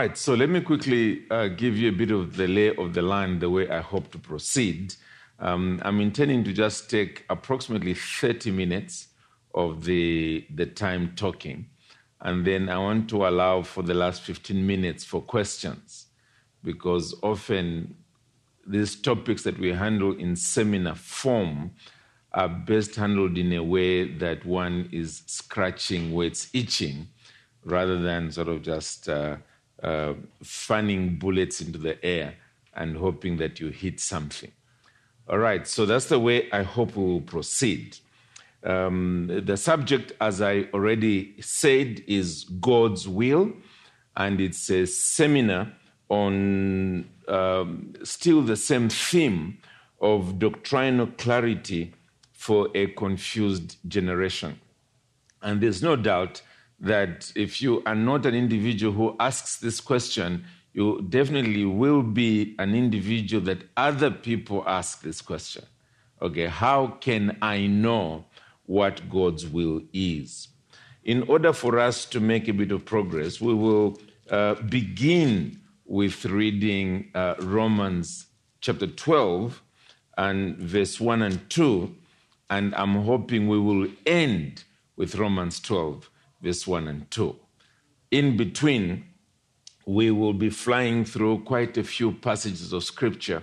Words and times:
right, 0.00 0.16
so 0.16 0.32
let 0.32 0.48
me 0.48 0.62
quickly 0.62 1.24
uh, 1.30 1.48
give 1.48 1.76
you 1.76 1.90
a 1.90 1.92
bit 1.92 2.10
of 2.10 2.34
the 2.34 2.48
lay 2.48 2.74
of 2.74 2.94
the 2.94 3.02
land, 3.02 3.38
the 3.42 3.50
way 3.50 3.68
I 3.68 3.80
hope 3.80 4.10
to 4.12 4.18
proceed. 4.18 4.94
Um, 5.38 5.78
I'm 5.84 6.00
intending 6.00 6.42
to 6.44 6.54
just 6.54 6.88
take 6.88 7.26
approximately 7.28 7.92
30 7.92 8.50
minutes 8.50 9.08
of 9.54 9.84
the, 9.84 10.46
the 10.54 10.64
time 10.64 11.12
talking, 11.16 11.66
and 12.22 12.46
then 12.46 12.70
I 12.70 12.78
want 12.78 13.10
to 13.10 13.26
allow 13.26 13.60
for 13.60 13.82
the 13.82 13.92
last 13.92 14.22
15 14.22 14.66
minutes 14.66 15.04
for 15.04 15.20
questions, 15.20 16.06
because 16.64 17.14
often 17.22 17.94
these 18.66 18.96
topics 18.96 19.42
that 19.42 19.58
we 19.58 19.74
handle 19.74 20.16
in 20.16 20.34
seminar 20.34 20.94
form 20.94 21.72
are 22.32 22.48
best 22.48 22.94
handled 22.94 23.36
in 23.36 23.52
a 23.52 23.62
way 23.62 24.10
that 24.16 24.46
one 24.46 24.88
is 24.92 25.24
scratching 25.26 26.14
where 26.14 26.28
it's 26.28 26.48
itching 26.54 27.08
rather 27.64 28.00
than 28.00 28.30
sort 28.30 28.48
of 28.48 28.62
just 28.62 29.06
uh, 29.06 29.36
uh, 29.82 30.14
fanning 30.42 31.16
bullets 31.16 31.60
into 31.60 31.78
the 31.78 32.02
air 32.04 32.34
and 32.74 32.96
hoping 32.96 33.36
that 33.38 33.60
you 33.60 33.68
hit 33.68 34.00
something. 34.00 34.52
All 35.28 35.38
right, 35.38 35.66
so 35.66 35.86
that's 35.86 36.06
the 36.06 36.18
way 36.18 36.50
I 36.50 36.62
hope 36.62 36.96
we 36.96 37.04
will 37.04 37.20
proceed. 37.20 37.98
Um, 38.64 39.28
the 39.44 39.56
subject, 39.56 40.12
as 40.20 40.42
I 40.42 40.66
already 40.74 41.40
said, 41.40 42.02
is 42.06 42.44
God's 42.44 43.08
will, 43.08 43.52
and 44.16 44.40
it's 44.40 44.68
a 44.70 44.86
seminar 44.86 45.72
on 46.08 47.08
um, 47.28 47.94
still 48.02 48.42
the 48.42 48.56
same 48.56 48.88
theme 48.88 49.58
of 50.00 50.38
doctrinal 50.38 51.06
clarity 51.06 51.94
for 52.32 52.68
a 52.74 52.88
confused 52.88 53.76
generation. 53.88 54.60
And 55.42 55.60
there's 55.60 55.82
no 55.82 55.96
doubt 55.96 56.42
that 56.80 57.30
if 57.36 57.60
you 57.60 57.82
are 57.84 57.94
not 57.94 58.24
an 58.26 58.34
individual 58.34 58.92
who 58.92 59.16
asks 59.20 59.58
this 59.58 59.80
question, 59.80 60.44
you 60.72 61.04
definitely 61.08 61.64
will 61.64 62.02
be 62.02 62.54
an 62.58 62.74
individual 62.74 63.42
that 63.44 63.62
other 63.76 64.10
people 64.10 64.64
ask 64.66 65.02
this 65.02 65.20
question. 65.20 65.64
Okay, 66.22 66.46
how 66.46 66.86
can 67.00 67.36
I 67.42 67.66
know 67.66 68.24
what 68.66 69.08
God's 69.10 69.46
will 69.46 69.82
is? 69.92 70.48
In 71.04 71.22
order 71.24 71.52
for 71.52 71.78
us 71.78 72.04
to 72.06 72.20
make 72.20 72.46
a 72.46 72.52
bit 72.52 72.72
of 72.72 72.84
progress, 72.84 73.40
we 73.40 73.54
will 73.54 73.98
uh, 74.30 74.54
begin 74.54 75.58
with 75.86 76.24
reading 76.26 77.10
uh, 77.14 77.34
Romans 77.40 78.26
chapter 78.60 78.86
12 78.86 79.62
and 80.16 80.56
verse 80.58 81.00
1 81.00 81.22
and 81.22 81.50
2, 81.50 81.94
and 82.50 82.74
I'm 82.74 83.02
hoping 83.02 83.48
we 83.48 83.58
will 83.58 83.88
end 84.06 84.64
with 84.96 85.14
Romans 85.16 85.58
12, 85.60 86.10
verse 86.40 86.66
1 86.66 86.88
and 86.88 87.10
2. 87.10 87.36
In 88.10 88.36
between, 88.36 89.04
we 89.86 90.10
will 90.10 90.32
be 90.32 90.50
flying 90.50 91.04
through 91.04 91.44
quite 91.44 91.76
a 91.76 91.84
few 91.84 92.12
passages 92.12 92.72
of 92.72 92.84
scripture 92.84 93.42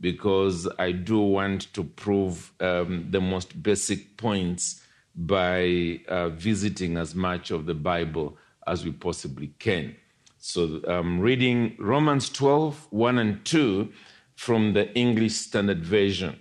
because 0.00 0.68
I 0.78 0.92
do 0.92 1.18
want 1.18 1.72
to 1.74 1.84
prove 1.84 2.52
um, 2.60 3.06
the 3.10 3.20
most 3.20 3.62
basic 3.62 4.16
points 4.16 4.82
by 5.14 6.00
uh, 6.08 6.28
visiting 6.30 6.98
as 6.98 7.14
much 7.14 7.50
of 7.50 7.64
the 7.64 7.74
Bible 7.74 8.36
as 8.66 8.84
we 8.84 8.92
possibly 8.92 9.54
can. 9.58 9.96
So 10.38 10.80
I'm 10.86 11.20
reading 11.20 11.76
Romans 11.78 12.28
12, 12.28 12.88
1 12.90 13.18
and 13.18 13.44
2 13.44 13.90
from 14.34 14.74
the 14.74 14.94
English 14.94 15.34
Standard 15.34 15.84
Version. 15.84 16.38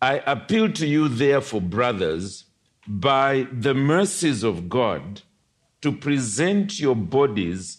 I 0.00 0.22
appeal 0.26 0.72
to 0.72 0.86
you, 0.86 1.08
therefore, 1.08 1.60
brothers, 1.60 2.45
by 2.86 3.46
the 3.52 3.74
mercies 3.74 4.42
of 4.42 4.68
God, 4.68 5.22
to 5.82 5.92
present 5.92 6.80
your 6.80 6.96
bodies 6.96 7.78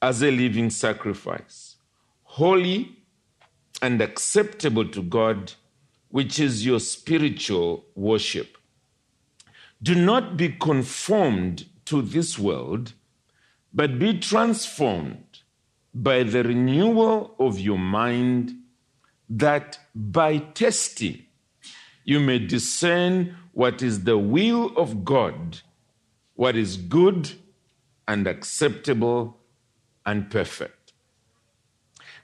as 0.00 0.22
a 0.22 0.30
living 0.30 0.70
sacrifice, 0.70 1.76
holy 2.22 2.98
and 3.82 4.00
acceptable 4.00 4.86
to 4.88 5.02
God, 5.02 5.52
which 6.08 6.38
is 6.38 6.64
your 6.64 6.80
spiritual 6.80 7.84
worship. 7.94 8.56
Do 9.82 9.94
not 9.94 10.36
be 10.36 10.50
conformed 10.50 11.66
to 11.86 12.00
this 12.00 12.38
world, 12.38 12.92
but 13.72 13.98
be 13.98 14.18
transformed 14.18 15.40
by 15.92 16.22
the 16.22 16.42
renewal 16.42 17.34
of 17.38 17.60
your 17.60 17.78
mind, 17.78 18.54
that 19.28 19.78
by 19.94 20.38
testing 20.38 21.24
you 22.04 22.20
may 22.20 22.38
discern 22.38 23.36
what 23.54 23.82
is 23.82 24.04
the 24.04 24.18
will 24.18 24.76
of 24.76 25.04
God, 25.04 25.60
what 26.34 26.56
is 26.56 26.76
good 26.76 27.32
and 28.06 28.26
acceptable 28.26 29.38
and 30.04 30.30
perfect. 30.30 30.92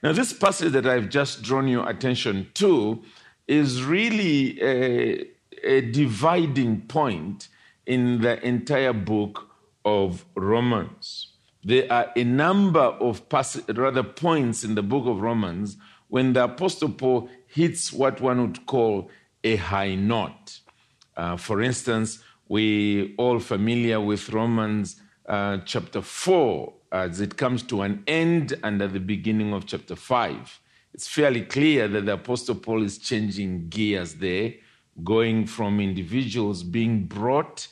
Now, 0.03 0.11
this 0.11 0.33
passage 0.33 0.73
that 0.73 0.85
I've 0.85 1.09
just 1.09 1.41
drawn 1.41 1.67
your 1.67 1.89
attention 1.89 2.49
to 2.55 3.01
is 3.47 3.83
really 3.83 4.61
a, 4.61 5.27
a 5.63 5.81
dividing 5.81 6.81
point 6.81 7.47
in 7.85 8.21
the 8.21 8.43
entire 8.45 8.93
book 8.93 9.49
of 9.85 10.25
Romans. 10.35 11.27
There 11.63 11.91
are 11.91 12.11
a 12.15 12.23
number 12.23 12.79
of 12.79 13.29
pass- 13.29 13.67
rather 13.69 14.03
points 14.03 14.63
in 14.63 14.75
the 14.75 14.83
book 14.83 15.05
of 15.05 15.21
Romans 15.21 15.77
when 16.07 16.33
the 16.33 16.45
Apostle 16.45 16.89
Paul 16.89 17.29
hits 17.47 17.93
what 17.93 18.19
one 18.19 18.41
would 18.41 18.65
call 18.65 19.09
a 19.43 19.55
high 19.55 19.95
note. 19.95 20.60
Uh, 21.15 21.37
for 21.37 21.61
instance, 21.61 22.19
we 22.47 23.15
all 23.17 23.39
familiar 23.39 23.99
with 23.99 24.29
Romans 24.29 25.01
uh, 25.27 25.59
chapter 25.65 26.01
4 26.01 26.73
as 26.91 27.21
it 27.21 27.37
comes 27.37 27.63
to 27.63 27.81
an 27.81 28.03
end 28.07 28.53
and 28.63 28.81
at 28.81 28.93
the 28.93 28.99
beginning 28.99 29.53
of 29.53 29.65
chapter 29.65 29.95
5. 29.95 30.59
It's 30.93 31.07
fairly 31.07 31.43
clear 31.43 31.87
that 31.87 32.05
the 32.05 32.13
Apostle 32.13 32.55
Paul 32.55 32.83
is 32.83 32.97
changing 32.97 33.69
gears 33.69 34.15
there, 34.15 34.55
going 35.03 35.45
from 35.47 35.79
individuals 35.79 36.63
being 36.63 37.05
brought 37.05 37.67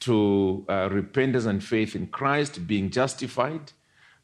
to 0.00 0.64
uh, 0.68 0.88
repentance 0.90 1.44
and 1.44 1.62
faith 1.62 1.94
in 1.94 2.08
Christ, 2.08 2.66
being 2.66 2.90
justified 2.90 3.72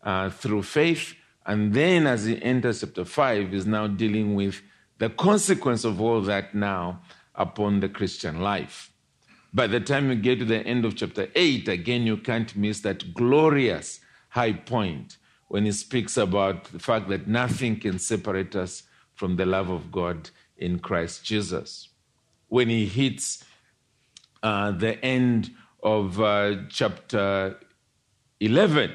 uh, 0.02 0.30
through 0.30 0.64
faith. 0.64 1.14
And 1.46 1.72
then 1.72 2.06
as 2.06 2.24
he 2.24 2.42
enters 2.42 2.80
chapter 2.80 3.04
5, 3.04 3.54
is 3.54 3.66
now 3.66 3.86
dealing 3.86 4.34
with 4.34 4.60
the 4.98 5.08
consequence 5.08 5.84
of 5.84 6.00
all 6.00 6.20
that 6.22 6.54
now 6.54 7.00
upon 7.40 7.80
the 7.80 7.88
Christian 7.88 8.40
life. 8.40 8.92
By 9.52 9.66
the 9.66 9.80
time 9.80 10.10
you 10.10 10.14
get 10.14 10.38
to 10.38 10.44
the 10.44 10.64
end 10.64 10.84
of 10.84 10.94
chapter 10.94 11.28
8, 11.34 11.66
again, 11.68 12.02
you 12.02 12.18
can't 12.18 12.54
miss 12.54 12.80
that 12.80 13.14
glorious 13.14 14.00
high 14.28 14.52
point 14.52 15.16
when 15.48 15.64
he 15.64 15.72
speaks 15.72 16.16
about 16.16 16.64
the 16.64 16.78
fact 16.78 17.08
that 17.08 17.26
nothing 17.26 17.80
can 17.80 17.98
separate 17.98 18.54
us 18.54 18.84
from 19.14 19.36
the 19.36 19.46
love 19.46 19.70
of 19.70 19.90
God 19.90 20.30
in 20.58 20.78
Christ 20.78 21.24
Jesus. 21.24 21.88
When 22.48 22.68
he 22.68 22.86
hits 22.86 23.42
uh, 24.42 24.70
the 24.72 25.02
end 25.04 25.50
of 25.82 26.20
uh, 26.20 26.56
chapter 26.68 27.56
11, 28.38 28.92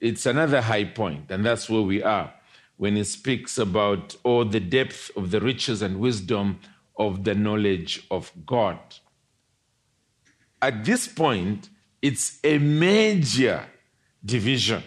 it's 0.00 0.24
another 0.24 0.62
high 0.62 0.84
point, 0.84 1.30
and 1.30 1.44
that's 1.44 1.68
where 1.68 1.82
we 1.82 2.02
are 2.02 2.32
when 2.78 2.94
he 2.94 3.02
speaks 3.02 3.58
about 3.58 4.16
all 4.22 4.44
the 4.44 4.60
depth 4.60 5.10
of 5.16 5.32
the 5.32 5.40
riches 5.40 5.82
and 5.82 5.98
wisdom 5.98 6.60
of 6.98 7.24
the 7.24 7.34
knowledge 7.34 8.04
of 8.10 8.32
God. 8.44 8.78
At 10.60 10.84
this 10.84 11.06
point, 11.06 11.70
it's 12.02 12.38
a 12.44 12.58
major 12.58 13.64
division 14.24 14.82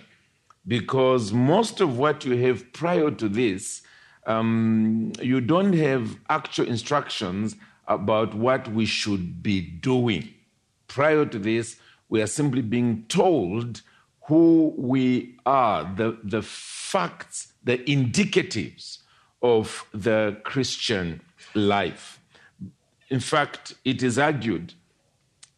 because 0.68 1.32
most 1.32 1.82
of 1.82 1.98
what 1.98 2.26
you 2.26 2.38
have 2.46 2.72
prior 2.74 3.10
to 3.12 3.30
this, 3.30 3.82
um, 4.28 5.14
you 5.22 5.42
don't 5.42 5.74
have 5.74 6.18
actual 6.30 6.68
instructions 6.68 7.56
about 7.88 8.36
what 8.36 8.68
we 8.68 8.86
should 8.86 9.42
be 9.42 9.62
doing. 9.62 10.30
Prior 10.88 11.26
to 11.26 11.40
this, 11.40 11.78
we 12.10 12.22
are 12.22 12.28
simply 12.28 12.62
being 12.62 13.06
told 13.08 13.82
who 14.26 14.74
we 14.78 15.38
are, 15.46 15.92
the, 15.96 16.18
the 16.24 16.42
facts, 16.42 17.54
the 17.64 17.78
indicatives 17.80 19.00
of 19.42 19.86
the 19.94 20.40
Christian 20.44 21.22
life. 21.54 22.20
In 23.10 23.20
fact, 23.20 23.74
it 23.84 24.02
is 24.02 24.18
argued 24.18 24.74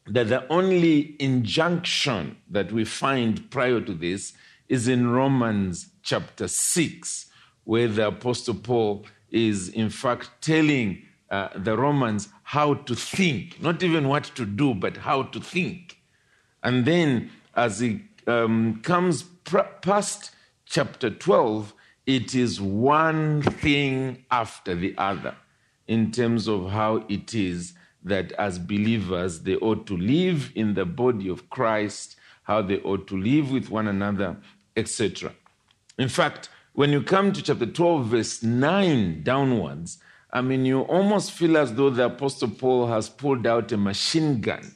that 0.08 0.28
the 0.28 0.46
only 0.52 1.16
injunction 1.20 2.38
that 2.50 2.72
we 2.72 2.84
find 2.84 3.50
prior 3.52 3.80
to 3.80 3.94
this 3.94 4.34
is 4.68 4.88
in 4.88 5.08
Romans 5.08 5.90
chapter 6.02 6.48
6, 6.48 7.28
where 7.64 7.88
the 7.88 8.08
Apostle 8.08 8.56
Paul 8.56 9.06
is, 9.30 9.70
in 9.70 9.90
fact, 9.90 10.30
telling 10.42 11.04
uh, 11.30 11.50
the 11.56 11.78
Romans 11.78 12.30
how 12.44 12.74
to 12.74 12.96
think, 12.96 13.62
not 13.62 13.82
even 13.82 14.08
what 14.08 14.26
to 14.36 14.46
do, 14.46 14.74
but 14.74 14.98
how 14.98 15.24
to 15.24 15.40
think. 15.40 15.98
And 16.64 16.86
then, 16.86 17.32
as 17.56 17.80
he 17.80 18.02
um, 18.28 18.82
comes 18.84 19.24
pr- 19.24 19.60
past 19.82 20.32
chapter 20.66 21.10
12, 21.10 21.74
it 22.06 22.36
is 22.36 22.60
one 22.60 23.42
thing 23.42 24.26
after 24.30 24.76
the 24.76 24.96
other 24.98 25.36
in 25.88 26.12
terms 26.12 26.48
of 26.48 26.70
how 26.72 27.06
it 27.10 27.34
is 27.34 27.74
that 28.04 28.32
as 28.34 28.60
believers 28.60 29.42
they 29.42 29.56
ought 29.58 29.86
to 29.88 29.98
live 29.98 30.52
in 30.56 30.74
the 30.74 30.86
body 30.86 31.30
of 31.30 31.50
Christ, 31.50 32.18
how 32.44 32.62
they 32.62 32.80
ought 32.82 33.08
to 33.08 33.18
live 33.18 33.52
with 33.52 33.70
one 33.70 33.88
another, 33.88 34.38
etc. 34.76 35.32
In 35.98 36.10
fact, 36.10 36.50
when 36.74 36.92
you 36.92 37.02
come 37.02 37.32
to 37.32 37.42
chapter 37.42 37.66
12, 37.66 38.06
verse 38.08 38.44
9 38.44 39.24
downwards, 39.24 40.00
I 40.32 40.42
mean, 40.42 40.66
you 40.66 40.82
almost 40.82 41.32
feel 41.32 41.58
as 41.58 41.74
though 41.76 41.92
the 41.92 42.06
Apostle 42.06 42.50
Paul 42.50 42.88
has 42.88 43.08
pulled 43.08 43.46
out 43.46 43.72
a 43.72 43.78
machine 43.78 44.42
gun 44.42 44.76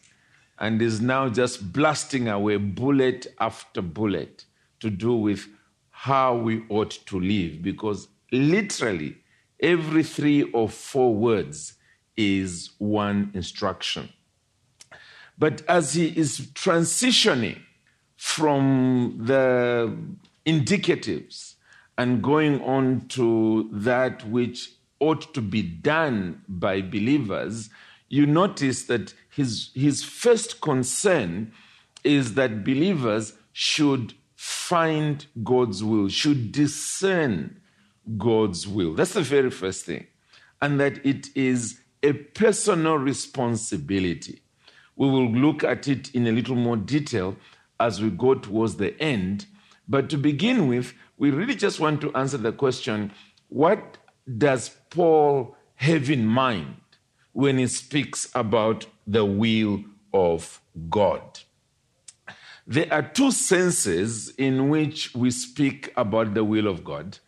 and 0.59 0.81
is 0.81 1.01
now 1.01 1.29
just 1.29 1.73
blasting 1.73 2.27
away 2.27 2.57
bullet 2.57 3.27
after 3.39 3.81
bullet 3.81 4.45
to 4.79 4.91
do 4.91 5.15
with 5.15 5.47
how 5.89 6.35
we 6.35 6.63
ought 6.69 6.91
to 7.07 7.19
live. 7.19 7.63
Because 7.63 8.07
literally, 8.31 9.17
every 9.59 10.03
three 10.03 10.43
or 10.51 10.69
four 10.69 11.13
words 11.13 11.73
is 12.15 12.71
one 12.77 13.31
instruction. 13.33 14.09
But 15.37 15.61
as 15.67 15.93
he 15.93 16.07
is 16.17 16.39
transitioning 16.39 17.59
from 18.15 19.19
the 19.19 19.95
indicatives 20.45 21.55
and 21.97 22.23
going 22.23 22.61
on 22.61 23.07
to 23.09 23.69
that 23.71 24.27
which 24.27 24.71
ought 24.99 25.33
to 25.35 25.41
be 25.41 25.61
done 25.61 26.41
by 26.47 26.81
believers, 26.81 27.69
you 28.09 28.25
notice 28.25 28.83
that 28.83 29.13
his, 29.29 29.69
his 29.75 30.03
first 30.03 30.61
concern 30.61 31.51
is 32.03 32.33
that 32.33 32.63
believers 32.63 33.33
should 33.53 34.13
find 34.35 35.25
God's 35.43 35.83
will, 35.83 36.09
should 36.09 36.51
discern 36.51 37.59
God's 38.17 38.67
will. 38.67 38.93
That's 38.93 39.13
the 39.13 39.21
very 39.21 39.49
first 39.49 39.85
thing. 39.85 40.07
And 40.61 40.79
that 40.79 41.05
it 41.05 41.29
is 41.35 41.79
a 42.03 42.13
personal 42.13 42.97
responsibility. 42.97 44.41
We 44.95 45.09
will 45.09 45.31
look 45.31 45.63
at 45.63 45.87
it 45.87 46.13
in 46.15 46.27
a 46.27 46.31
little 46.31 46.55
more 46.55 46.77
detail 46.77 47.35
as 47.79 48.01
we 48.01 48.09
go 48.09 48.35
towards 48.35 48.75
the 48.75 48.99
end. 49.01 49.45
But 49.87 50.09
to 50.09 50.17
begin 50.17 50.67
with, 50.67 50.93
we 51.17 51.31
really 51.31 51.55
just 51.55 51.79
want 51.79 52.01
to 52.01 52.13
answer 52.15 52.37
the 52.37 52.51
question 52.51 53.11
what 53.49 53.97
does 54.37 54.69
Paul 54.89 55.55
have 55.75 56.09
in 56.09 56.25
mind 56.25 56.75
when 57.31 57.57
he 57.57 57.67
speaks 57.67 58.29
about 58.35 58.87
the 59.05 59.23
will 59.23 59.83
of 60.13 60.61
God? 60.89 61.39
There 62.65 62.91
are 62.91 63.03
two 63.03 63.31
senses 63.31 64.29
in 64.37 64.67
which 64.67 65.15
we 65.15 65.31
speak 65.31 65.93
about 65.95 66.33
the 66.33 66.43
will 66.43 66.67
of 66.67 66.83
God. 66.83 67.19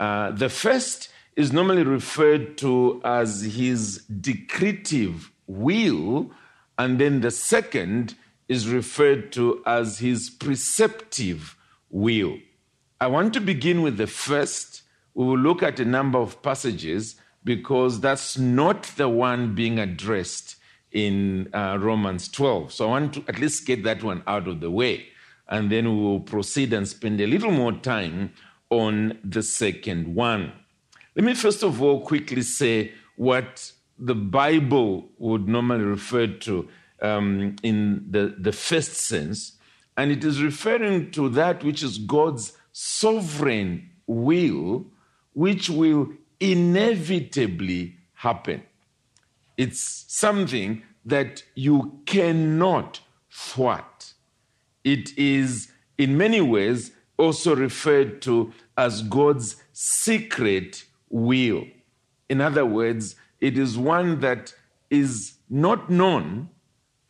Uh, 0.00 0.30
the 0.30 0.48
first 0.48 1.10
is 1.36 1.52
normally 1.52 1.84
referred 1.84 2.56
to 2.58 3.00
as 3.04 3.42
his 3.42 4.02
decretive 4.10 5.30
will, 5.46 6.30
and 6.78 6.98
then 6.98 7.20
the 7.20 7.30
second 7.30 8.14
is 8.48 8.66
referred 8.66 9.30
to 9.30 9.62
as 9.66 9.98
his 9.98 10.30
preceptive 10.30 11.56
will. 11.90 12.38
I 13.00 13.06
want 13.08 13.34
to 13.34 13.40
begin 13.40 13.82
with 13.82 13.98
the 13.98 14.06
first. 14.06 14.82
We 15.14 15.26
will 15.26 15.38
look 15.38 15.62
at 15.62 15.78
a 15.78 15.84
number 15.84 16.18
of 16.18 16.42
passages 16.42 17.16
because 17.44 18.00
that's 18.00 18.38
not 18.38 18.84
the 18.96 19.08
one 19.08 19.54
being 19.54 19.78
addressed 19.78 20.56
in 20.92 21.48
uh, 21.54 21.78
Romans 21.78 22.28
12. 22.28 22.72
So 22.72 22.86
I 22.86 22.90
want 22.90 23.14
to 23.14 23.24
at 23.28 23.38
least 23.38 23.66
get 23.66 23.84
that 23.84 24.02
one 24.02 24.22
out 24.26 24.48
of 24.48 24.60
the 24.60 24.70
way. 24.70 25.06
And 25.48 25.70
then 25.70 25.96
we 25.96 26.02
will 26.02 26.20
proceed 26.20 26.72
and 26.72 26.86
spend 26.88 27.20
a 27.20 27.26
little 27.26 27.50
more 27.50 27.72
time 27.72 28.32
on 28.70 29.18
the 29.24 29.42
second 29.42 30.14
one. 30.14 30.52
Let 31.16 31.24
me 31.24 31.34
first 31.34 31.62
of 31.62 31.82
all 31.82 32.00
quickly 32.00 32.42
say 32.42 32.92
what 33.16 33.72
the 33.98 34.14
Bible 34.14 35.10
would 35.18 35.48
normally 35.48 35.84
refer 35.84 36.26
to 36.26 36.68
um, 37.02 37.56
in 37.62 38.06
the, 38.08 38.34
the 38.38 38.52
first 38.52 38.94
sense, 38.94 39.58
and 39.96 40.10
it 40.10 40.24
is 40.24 40.42
referring 40.42 41.10
to 41.12 41.28
that 41.30 41.62
which 41.64 41.82
is 41.82 41.98
God's 41.98 42.56
sovereign 42.72 43.90
will, 44.06 44.86
which 45.34 45.68
will 45.68 46.08
inevitably 46.38 47.96
happen. 48.14 48.62
It's 49.56 50.04
something 50.08 50.82
that 51.04 51.42
you 51.54 52.00
cannot 52.06 53.00
thwart. 53.30 54.14
It 54.84 55.16
is, 55.18 55.70
in 55.98 56.16
many 56.16 56.40
ways, 56.40 56.92
also 57.20 57.54
referred 57.54 58.22
to 58.22 58.52
as 58.76 59.02
God's 59.02 59.56
secret 59.72 60.84
will. 61.08 61.66
In 62.28 62.40
other 62.40 62.64
words, 62.64 63.16
it 63.40 63.58
is 63.58 63.76
one 63.76 64.20
that 64.20 64.54
is 64.90 65.34
not 65.48 65.90
known 65.90 66.48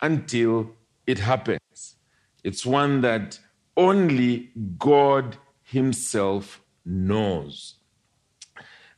until 0.00 0.70
it 1.06 1.18
happens. 1.18 1.96
It's 2.42 2.64
one 2.66 3.02
that 3.02 3.38
only 3.76 4.50
God 4.78 5.36
Himself 5.62 6.60
knows. 6.84 7.74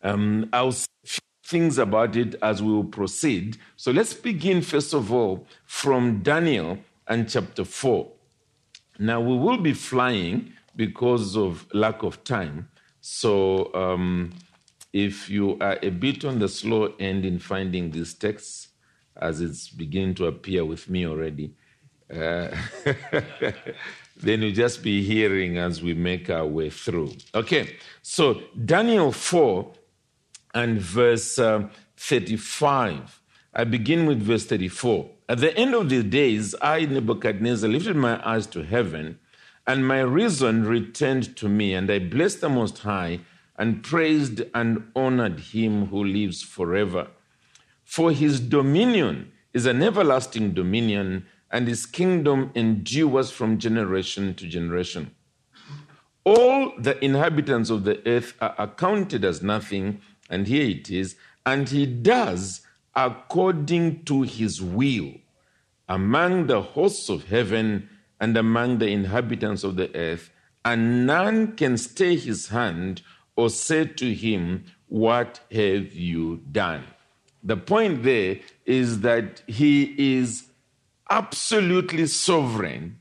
Um, 0.03 0.49
I'll 0.53 0.73
say 0.73 0.87
things 1.45 1.79
about 1.79 2.17
it 2.17 2.35
as 2.43 2.63
we 2.63 2.73
will 2.73 2.85
proceed. 2.85 3.59
So 3.77 3.93
let's 3.93 4.15
begin, 4.15 4.63
first 4.63 4.95
of 4.95 5.13
all, 5.13 5.47
from 5.67 6.21
Daniel 6.23 6.79
and 7.07 7.29
chapter 7.29 7.65
4. 7.65 8.11
Now, 8.99 9.21
we 9.21 9.37
will 9.37 9.59
be 9.59 9.73
flying 9.73 10.53
because 10.77 11.37
of 11.37 11.67
lack 11.73 12.03
of 12.03 12.25
time. 12.25 12.69
So, 13.01 13.73
um, 13.75 14.33
if 14.93 15.31
you 15.31 15.59
are 15.61 15.79
a 15.83 15.91
bit 15.91 16.25
on 16.25 16.39
the 16.39 16.49
slow 16.49 16.95
end 16.99 17.25
in 17.25 17.39
finding 17.39 17.91
these 17.91 18.15
texts, 18.15 18.69
as 19.17 19.41
it's 19.41 19.69
beginning 19.69 20.15
to 20.15 20.27
appear 20.27 20.65
with 20.65 20.89
me 20.89 21.07
already, 21.07 21.55
uh, 22.13 22.55
then 24.17 24.43
you'll 24.43 24.53
just 24.53 24.83
be 24.83 25.03
hearing 25.03 25.57
as 25.57 25.83
we 25.83 25.95
make 25.95 26.29
our 26.29 26.47
way 26.47 26.71
through. 26.71 27.13
Okay, 27.35 27.77
so 28.03 28.43
Daniel 28.65 29.13
4 29.13 29.73
and 30.55 30.81
verse 30.81 31.39
uh, 31.39 31.69
35. 31.97 33.21
I 33.55 33.65
begin 33.65 34.07
with 34.07 34.21
verse 34.21 34.47
34. 34.47 35.11
At 35.29 35.39
the 35.39 35.57
end 35.57 35.75
of 35.75 35.89
the 35.89 36.03
days, 36.03 36.55
I, 36.61 36.85
Nebuchadnezzar, 36.85 37.69
lifted 37.69 37.97
my 37.97 38.21
eyes 38.27 38.47
to 38.49 38.63
heaven, 38.63 39.19
and 39.67 39.87
my 39.87 40.01
reason 40.01 40.65
returned 40.65 41.37
to 41.37 41.49
me, 41.49 41.75
and 41.75 41.91
I 41.91 41.99
blessed 41.99 42.41
the 42.41 42.49
Most 42.49 42.79
High 42.79 43.21
and 43.57 43.83
praised 43.83 44.43
and 44.55 44.91
honored 44.97 45.39
him 45.39 45.87
who 45.87 46.05
lives 46.05 46.43
forever. 46.43 47.09
For 47.85 48.11
his 48.13 48.41
dominion 48.41 49.33
is 49.53 49.67
an 49.67 49.83
everlasting 49.83 50.55
dominion, 50.55 51.27
and 51.51 51.69
his 51.69 51.87
kingdom 51.87 52.51
endures 52.55 53.31
from 53.31 53.59
generation 53.59 54.35
to 54.35 54.49
generation. 54.49 55.15
All 56.25 56.73
the 56.79 57.03
inhabitants 57.05 57.69
of 57.69 57.85
the 57.85 58.01
earth 58.09 58.35
are 58.41 58.55
accounted 58.59 59.25
as 59.25 59.43
nothing, 59.43 60.01
and 60.31 60.47
here 60.47 60.69
it 60.69 60.91
is, 60.91 61.17
and 61.45 61.69
he 61.69 61.85
does 61.85 62.63
according 62.95 64.05
to 64.05 64.23
his 64.23 64.63
will 64.63 65.13
among 65.89 66.47
the 66.47 66.63
hosts 66.63 67.09
of 67.09 67.25
heaven 67.25 67.89
and 68.23 68.37
among 68.37 68.79
the 68.79 68.87
inhabitants 68.87 69.65
of 69.65 69.75
the 69.75 69.93
earth, 69.97 70.31
and 70.65 71.05
none 71.05 71.57
can 71.57 71.77
stay 71.77 72.17
his 72.17 72.49
hand 72.49 73.03
or 73.35 73.51
say 73.51 73.85
to 73.85 74.15
him, 74.15 74.65
What 74.87 75.41
have 75.51 75.93
you 75.93 76.37
done? 76.53 76.85
The 77.43 77.57
point 77.57 78.05
there 78.05 78.39
is 78.65 79.01
that 79.01 79.43
he 79.49 80.21
is 80.21 80.45
absolutely 81.11 82.07
sovereign, 82.07 83.01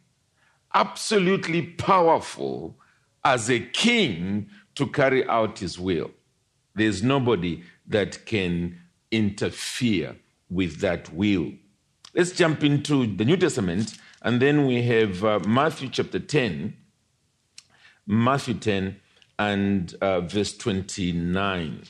absolutely 0.73 1.61
powerful 1.67 2.75
as 3.23 3.47
a 3.47 3.59
king 3.59 4.49
to 4.73 4.87
carry 4.87 5.23
out 5.27 5.59
his 5.59 5.77
will. 5.77 6.09
There's 6.73 7.03
nobody 7.03 7.61
that 7.85 8.25
can 8.25 8.79
interfere 9.11 10.15
with 10.49 10.79
that 10.79 11.13
will. 11.13 11.51
Let's 12.15 12.31
jump 12.31 12.63
into 12.63 13.05
the 13.15 13.23
New 13.23 13.37
Testament, 13.37 13.93
and 14.21 14.41
then 14.41 14.65
we 14.65 14.83
have 14.83 15.23
uh, 15.23 15.39
Matthew 15.47 15.89
chapter 15.89 16.19
10, 16.19 16.75
Matthew 18.05 18.53
10, 18.55 18.97
and 19.39 19.95
uh, 20.01 20.21
verse 20.21 20.55
29. 20.55 21.83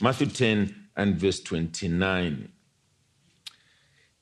Matthew 0.00 0.26
10 0.26 0.74
and 0.96 1.16
verse 1.16 1.40
29. 1.40 2.48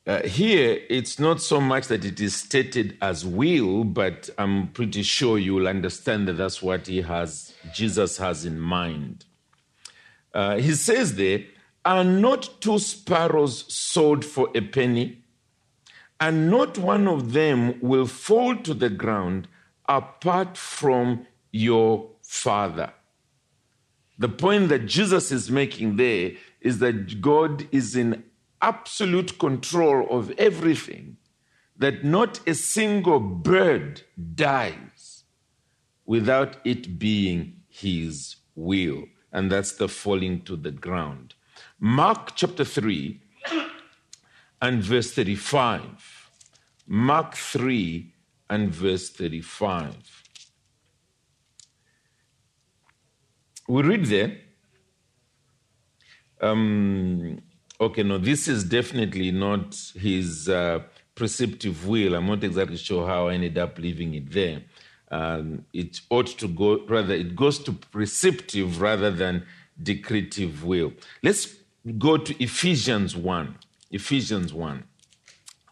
Uh, 0.07 0.23
here, 0.23 0.81
it's 0.89 1.19
not 1.19 1.41
so 1.41 1.61
much 1.61 1.89
that 1.89 2.05
it 2.05 2.21
is 2.21 2.35
stated 2.35 2.97
as 3.03 3.25
will, 3.25 3.85
but 3.85 4.31
I'm 4.39 4.69
pretty 4.69 5.03
sure 5.03 5.39
you 5.39 5.55
will 5.55 5.69
understand 5.69 6.29
that 6.29 6.35
that's 6.35 6.62
what 6.62 6.87
he 6.87 7.03
has, 7.03 7.55
Jesus 7.75 8.17
has 8.19 8.45
in 8.45 8.59
mind. 8.59 9.25
Uh, 10.33 10.57
he 10.57 10.73
says 10.73 11.17
there, 11.17 11.45
Are 11.85 12.05
not 12.05 12.61
two 12.61 12.79
sparrows 12.79 13.65
sold 13.73 14.25
for 14.25 14.49
a 14.55 14.61
penny? 14.61 15.20
And 16.21 16.50
not 16.50 16.77
one 16.77 17.09
of 17.09 17.33
them 17.33 17.81
will 17.81 18.07
fall 18.07 18.55
to 18.57 18.75
the 18.75 18.91
ground 18.91 19.49
apart 19.89 20.57
from 20.57 21.27
your 21.50 22.11
Father. 22.23 22.93
The 24.19 24.29
point 24.29 24.69
that 24.69 24.85
Jesus 24.85 25.33
is 25.33 25.50
making 25.50 25.97
there 25.97 26.33
is 26.61 26.79
that 26.81 27.23
God 27.23 27.67
is 27.73 27.97
in 27.97 28.23
absolute 28.61 29.39
control 29.39 30.07
of 30.11 30.31
everything, 30.33 31.17
that 31.79 32.05
not 32.05 32.47
a 32.47 32.55
single 32.55 33.19
bird 33.19 34.03
dies 34.35 35.25
without 36.05 36.59
it 36.65 36.99
being 36.99 37.62
his 37.67 38.37
will. 38.55 39.05
And 39.33 39.50
that's 39.50 39.73
the 39.73 39.89
falling 39.89 40.43
to 40.43 40.57
the 40.57 40.71
ground. 40.71 41.35
Mark 41.79 42.37
chapter 42.37 42.65
3 42.65 43.19
and 44.61 44.83
verse 44.83 45.12
35. 45.12 46.31
Mark 46.87 47.35
3 47.35 48.12
and 48.49 48.71
verse 48.71 49.11
35. 49.11 49.95
We 53.69 53.83
read 53.83 54.07
there. 54.07 54.37
Um, 56.40 57.40
okay, 57.81 58.02
no, 58.02 58.19
this 58.19 58.49
is 58.49 58.64
definitely 58.64 59.31
not 59.31 59.76
his 59.95 60.49
uh, 60.49 60.81
preceptive 61.14 61.87
will. 61.87 62.14
I'm 62.14 62.26
not 62.26 62.43
exactly 62.43 62.76
sure 62.76 63.07
how 63.07 63.29
I 63.29 63.35
ended 63.35 63.59
up 63.59 63.79
leaving 63.79 64.14
it 64.14 64.33
there. 64.33 64.62
Um, 65.11 65.64
it 65.73 66.00
ought 66.11 66.26
to 66.38 66.49
go, 66.49 66.85
rather, 66.87 67.14
it 67.14 67.37
goes 67.37 67.59
to 67.61 67.73
preceptive 67.73 68.81
rather 68.81 69.11
than 69.11 69.45
decretive 69.83 70.62
will. 70.62 70.93
Let's 71.23 71.55
go 71.99 72.17
to 72.17 72.43
Ephesians 72.43 73.17
1. 73.17 73.57
Ephesians 73.90 74.52
1. 74.52 74.85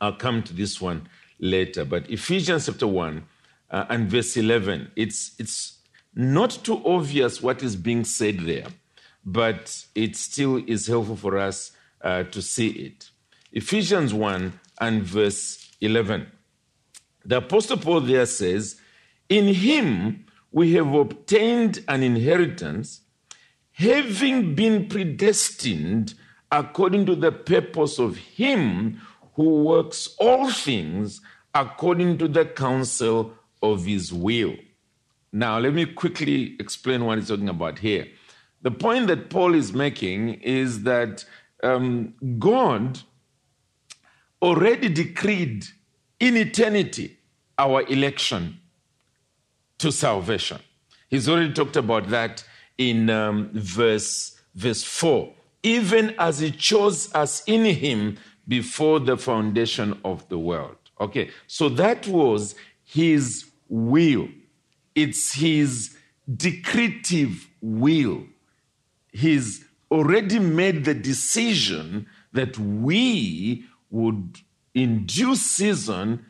I'll 0.00 0.12
come 0.14 0.42
to 0.44 0.52
this 0.52 0.80
one 0.80 1.08
later, 1.38 1.84
but 1.84 2.10
Ephesians 2.10 2.66
chapter 2.66 2.86
1 2.86 3.24
uh, 3.70 3.84
and 3.88 4.10
verse 4.10 4.36
11, 4.36 4.92
it's, 4.96 5.32
it's 5.38 5.78
not 6.14 6.50
too 6.62 6.82
obvious 6.84 7.42
what 7.42 7.62
is 7.62 7.76
being 7.76 8.04
said 8.04 8.40
there, 8.40 8.66
but 9.24 9.84
it 9.94 10.16
still 10.16 10.62
is 10.66 10.86
helpful 10.86 11.16
for 11.16 11.38
us 11.38 11.72
uh, 12.00 12.24
to 12.24 12.42
see 12.42 12.68
it. 12.68 13.10
Ephesians 13.52 14.12
1 14.14 14.58
and 14.80 15.02
verse 15.02 15.70
11. 15.80 16.26
The 17.24 17.38
Apostle 17.38 17.76
Paul 17.76 18.00
there 18.00 18.26
says, 18.26 18.80
In 19.28 19.46
him 19.54 20.26
we 20.50 20.74
have 20.74 20.94
obtained 20.94 21.84
an 21.88 22.02
inheritance, 22.02 23.02
having 23.72 24.54
been 24.54 24.88
predestined 24.88 26.14
according 26.50 27.06
to 27.06 27.14
the 27.14 27.32
purpose 27.32 27.98
of 27.98 28.16
him 28.16 29.00
who 29.34 29.62
works 29.64 30.14
all 30.18 30.50
things 30.50 31.20
according 31.54 32.18
to 32.18 32.28
the 32.28 32.44
counsel 32.44 33.32
of 33.62 33.84
his 33.84 34.12
will. 34.12 34.54
Now, 35.32 35.58
let 35.58 35.74
me 35.74 35.84
quickly 35.84 36.56
explain 36.58 37.04
what 37.04 37.18
he's 37.18 37.28
talking 37.28 37.48
about 37.48 37.78
here. 37.78 38.06
The 38.62 38.70
point 38.70 39.06
that 39.08 39.30
Paul 39.30 39.54
is 39.54 39.72
making 39.72 40.34
is 40.34 40.82
that 40.82 41.24
um, 41.62 42.14
God 42.38 43.00
already 44.40 44.88
decreed 44.88 45.66
in 46.18 46.36
eternity 46.36 47.18
our 47.58 47.82
election 47.82 48.60
to 49.78 49.92
salvation. 49.92 50.60
He's 51.08 51.28
already 51.28 51.52
talked 51.52 51.76
about 51.76 52.08
that 52.08 52.44
in 52.76 53.10
um, 53.10 53.50
verse, 53.52 54.38
verse 54.54 54.82
4. 54.84 55.32
Even 55.62 56.14
as 56.18 56.38
he 56.38 56.50
chose 56.50 57.12
us 57.14 57.42
in 57.46 57.64
him 57.64 58.18
before 58.46 59.00
the 59.00 59.16
foundation 59.16 59.98
of 60.04 60.28
the 60.28 60.38
world. 60.38 60.76
Okay, 61.00 61.30
so 61.46 61.68
that 61.68 62.06
was 62.06 62.54
his 62.84 63.44
will. 63.68 64.28
It's 64.94 65.34
his 65.34 65.96
decretive 66.30 67.46
will. 67.60 68.24
He's 69.12 69.64
already 69.90 70.38
made 70.38 70.84
the 70.84 70.94
decision 70.94 72.06
that 72.32 72.58
we 72.58 73.64
would, 73.90 74.40
in 74.74 75.06
due 75.06 75.34
season 75.34 76.24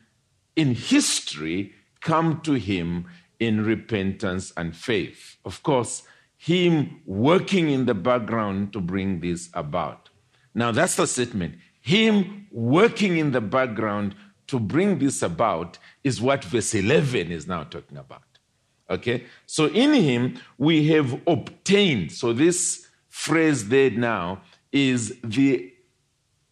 in 0.55 0.75
history, 0.75 1.75
come 2.01 2.41
to 2.43 2.55
him 2.55 3.07
in 3.41 3.65
repentance 3.65 4.53
and 4.57 4.77
faith. 4.77 5.37
Of 5.45 5.63
course, 5.63 6.03
him 6.39 7.03
working 7.05 7.69
in 7.69 7.85
the 7.85 7.95
background 7.95 8.73
to 8.73 8.81
bring 8.81 9.21
this 9.21 9.51
about. 9.53 10.09
Now, 10.55 10.71
that's 10.71 10.95
the 10.95 11.07
statement. 11.07 11.57
Him 11.81 12.47
working 12.51 13.19
in 13.19 13.33
the 13.33 13.41
background 13.41 14.15
to 14.47 14.59
bring 14.59 14.99
this 14.99 15.21
about 15.21 15.79
is 16.05 16.21
what 16.21 16.45
verse 16.45 16.75
11 16.75 17.33
is 17.33 17.47
now 17.47 17.65
talking 17.65 17.99
about. 17.99 18.23
Okay? 18.89 19.25
So, 19.47 19.67
in 19.67 19.93
him, 19.93 20.39
we 20.57 20.89
have 20.89 21.21
obtained. 21.27 22.13
So, 22.13 22.33
this 22.33 22.87
phrase 23.09 23.69
there 23.69 23.91
now 23.91 24.43
is 24.73 25.19
the 25.23 25.73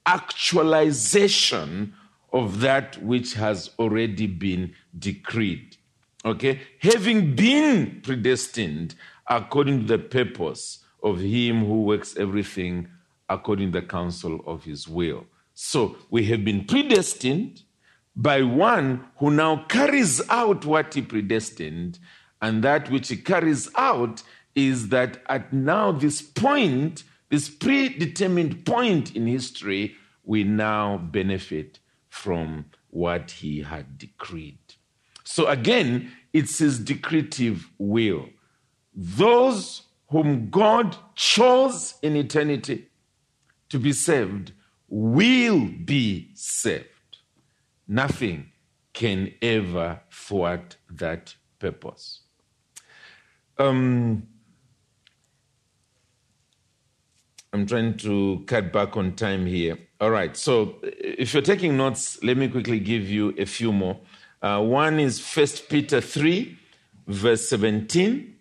actualization 0.05 1.95
of 2.33 2.61
that 2.61 3.01
which 3.03 3.35
has 3.35 3.71
already 3.79 4.27
been 4.27 4.75
decreed. 4.99 5.77
Okay? 6.25 6.61
Having 6.81 7.37
been 7.37 8.01
predestined 8.03 8.97
according 9.29 9.81
to 9.81 9.87
the 9.87 9.99
purpose 9.99 10.85
of 11.03 11.21
him 11.21 11.65
who 11.65 11.83
works 11.83 12.17
everything 12.17 12.89
according 13.29 13.73
to 13.73 13.81
the 13.81 13.87
counsel 13.87 14.41
of 14.47 14.65
his 14.65 14.87
will. 14.89 15.25
So 15.55 15.97
we 16.11 16.25
have 16.27 16.45
been 16.45 16.65
predestined 16.65 17.63
by 18.15 18.43
one 18.43 19.05
who 19.17 19.31
now 19.31 19.65
carries 19.69 20.27
out 20.31 20.65
what 20.65 20.95
he 20.95 21.03
predestined, 21.03 21.99
and 22.41 22.63
that 22.65 22.91
which 22.91 23.09
he 23.09 23.17
carries 23.17 23.69
out 23.75 24.23
is 24.55 24.89
that 24.89 25.23
at 25.29 25.53
now 25.53 25.93
this 25.93 26.23
point, 26.23 27.05
this 27.29 27.49
predetermined 27.49 28.65
point 28.65 29.15
in 29.15 29.27
history, 29.27 29.97
we 30.25 30.45
now 30.45 30.97
benefit 30.97 31.79
from 32.09 32.65
what 32.89 33.31
he 33.31 33.61
had 33.61 33.99
decreed. 33.99 34.59
So 35.25 35.47
again, 35.49 36.13
it's 36.33 36.59
his 36.59 36.79
decretive 36.81 37.67
will. 37.79 38.29
Those 38.97 39.83
whom 40.09 40.49
God 40.49 40.97
chose 41.15 41.95
in 42.03 42.17
eternity 42.17 42.89
to 43.69 43.79
be 43.79 43.93
saved 43.93 44.53
will 44.89 45.67
be 45.85 46.31
saved. 46.35 46.87
Nothing 47.87 48.51
can 48.93 49.35
ever 49.43 50.01
thwart 50.11 50.77
that 50.91 51.35
purpose. 51.59 52.21
Um, 53.59 54.27
I'm 57.53 57.67
trying 57.67 57.97
to 57.99 58.45
cut 58.47 58.73
back 58.73 58.97
on 58.97 59.15
time 59.15 59.47
here. 59.47 59.79
All 60.01 60.11
right, 60.11 60.37
so 60.37 60.77
if 60.83 61.33
you're 61.33 61.43
taking 61.43 61.77
notes, 61.77 62.23
let 62.23 62.37
me 62.37 62.49
quickly 62.49 62.81
give 62.81 63.09
you 63.09 63.35
a 63.39 63.47
few 63.47 63.73
more. 63.73 63.99
Uh, 64.43 64.63
one 64.63 65.01
is 65.01 65.19
First 65.19 65.69
Peter 65.69 66.01
3, 66.01 66.57
verse 67.07 67.49
17, 67.49 68.36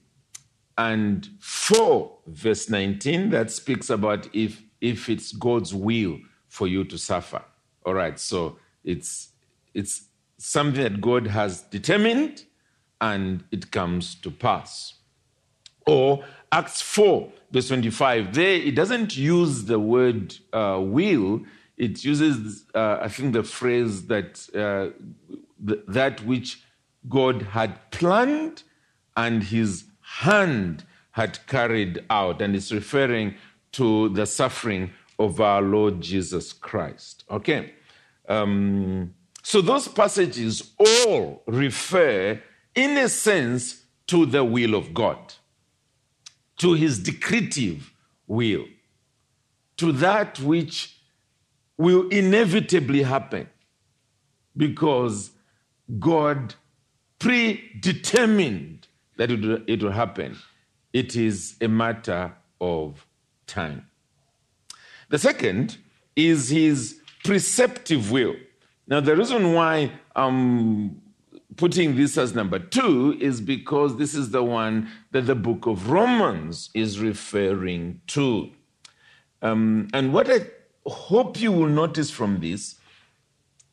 and 0.78 1.30
4, 1.40 2.12
verse 2.28 2.70
19, 2.70 3.30
that 3.30 3.52
speaks 3.52 3.90
about 3.90 4.28
if, 4.34 4.62
if 4.82 5.10
it's 5.10 5.32
God's 5.32 5.74
will 5.74 6.20
for 6.48 6.68
you 6.68 6.84
to 6.86 6.98
suffer. 6.98 7.44
All 7.86 7.94
right, 7.94 8.20
so 8.20 8.58
it's, 8.84 9.30
it's 9.74 10.08
something 10.38 10.84
that 10.84 11.02
God 11.02 11.28
has 11.28 11.62
determined 11.62 12.44
and 13.00 13.44
it 13.52 13.72
comes 13.72 14.16
to 14.16 14.32
pass. 14.32 14.96
Or 15.86 16.26
Acts 16.52 16.82
4, 16.82 17.32
verse 17.52 17.68
25, 17.68 18.34
there 18.34 18.56
it 18.56 18.76
doesn't 18.76 19.16
use 19.16 19.66
the 19.66 19.80
word 19.80 20.36
uh, 20.52 20.80
will, 20.82 21.42
it 21.78 22.04
uses, 22.04 22.66
uh, 22.74 23.00
I 23.02 23.08
think, 23.10 23.34
the 23.34 23.44
phrase 23.44 24.08
that 24.08 24.48
uh, 24.56 24.98
th- 25.66 25.82
that 25.88 26.26
which 26.26 26.64
God 27.10 27.42
had 27.42 27.92
planned 27.92 28.64
and 29.18 29.44
his 29.44 29.86
hand 30.20 30.84
had 31.12 31.46
carried 31.48 32.04
out. 32.10 32.42
And 32.42 32.56
it's 32.56 32.72
referring 32.72 33.36
to 33.74 34.10
the 34.10 34.26
suffering 34.26 34.92
of 35.18 35.40
our 35.40 35.62
Lord 35.62 36.02
Jesus 36.02 36.54
Christ. 36.54 37.24
Okay? 37.30 37.74
Um, 38.28 39.14
so 39.44 39.62
those 39.62 39.88
passages 39.88 40.74
all 40.80 41.44
refer, 41.46 42.42
in 42.74 42.98
a 42.98 43.10
sense, 43.10 43.84
to 44.08 44.26
the 44.26 44.44
will 44.44 44.76
of 44.76 44.94
God 44.94 45.36
to 46.58 46.74
his 46.74 47.00
decretive 47.00 47.92
will, 48.28 48.66
to 49.78 49.92
that 49.92 50.40
which 50.40 50.98
will 51.78 52.08
inevitably 52.10 53.04
happen 53.04 53.50
because 54.56 55.32
God 56.00 56.56
predetermined 57.20 58.85
that 59.18 59.32
it 59.32 59.82
will, 59.82 59.92
happen. 59.92 60.38
It 60.94 61.16
is 61.16 61.56
a 61.62 61.68
matter 61.68 62.34
of 62.60 63.06
time. 63.48 63.88
The 65.10 65.20
second 65.20 65.78
is 66.16 66.50
his 66.50 67.00
preceptive 67.24 68.12
will. 68.12 68.36
Now, 68.88 69.00
the 69.00 69.16
reason 69.16 69.54
why 69.54 69.92
I'm 70.16 71.02
putting 71.58 71.96
this 71.96 72.18
as 72.18 72.36
number 72.36 72.60
two 72.60 73.18
is 73.20 73.42
because 73.42 73.98
this 73.98 74.14
is 74.14 74.32
the 74.32 74.44
one 74.44 74.90
that 75.12 75.22
the 75.22 75.36
book 75.36 75.66
of 75.66 75.90
Romans 75.90 76.70
is 76.74 77.00
referring 77.00 78.02
to. 78.08 78.52
Um, 79.42 79.88
and 79.94 80.14
what 80.14 80.30
I 80.30 80.48
hope 80.86 81.40
you 81.40 81.52
will 81.52 81.68
notice 81.68 82.10
from 82.12 82.40
this 82.40 82.76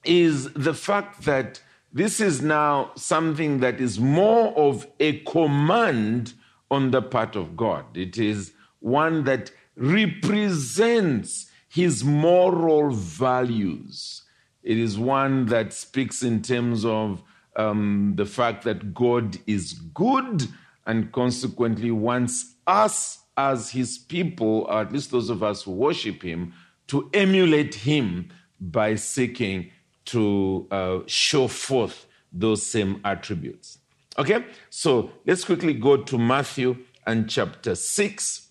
is 0.04 0.52
the 0.52 0.74
fact 0.74 1.22
that 1.24 1.60
this 1.92 2.20
is 2.20 2.40
now 2.40 2.92
something 2.96 3.60
that 3.60 3.80
is 3.80 4.00
more 4.00 4.56
of 4.56 4.86
a 4.98 5.18
command 5.20 6.32
on 6.70 6.90
the 6.90 7.02
part 7.02 7.36
of 7.36 7.56
God. 7.56 7.96
It 7.96 8.16
is 8.16 8.52
one 8.80 9.24
that 9.24 9.50
represents 9.76 11.50
his 11.68 12.02
moral 12.04 12.90
values. 12.90 14.22
It 14.62 14.78
is 14.78 14.98
one 14.98 15.46
that 15.46 15.72
speaks 15.72 16.22
in 16.22 16.42
terms 16.42 16.84
of 16.84 17.22
um, 17.56 18.14
the 18.16 18.26
fact 18.26 18.64
that 18.64 18.94
God 18.94 19.38
is 19.46 19.72
good 19.72 20.48
and 20.86 21.12
consequently 21.12 21.90
wants 21.90 22.54
us 22.66 23.18
as 23.36 23.70
his 23.70 23.98
people, 23.98 24.66
or 24.68 24.80
at 24.80 24.92
least 24.92 25.10
those 25.10 25.30
of 25.30 25.42
us 25.42 25.62
who 25.62 25.72
worship 25.72 26.22
him, 26.22 26.52
to 26.88 27.08
emulate 27.12 27.74
him 27.74 28.30
by 28.60 28.94
seeking 28.94 29.70
to 30.06 30.66
uh, 30.70 30.98
show 31.06 31.48
forth 31.48 32.06
those 32.32 32.64
same 32.64 33.00
attributes. 33.04 33.78
Okay, 34.18 34.44
so 34.68 35.10
let's 35.26 35.44
quickly 35.44 35.74
go 35.74 35.96
to 35.96 36.18
Matthew 36.18 36.76
and 37.06 37.28
chapter 37.28 37.74
6, 37.74 38.48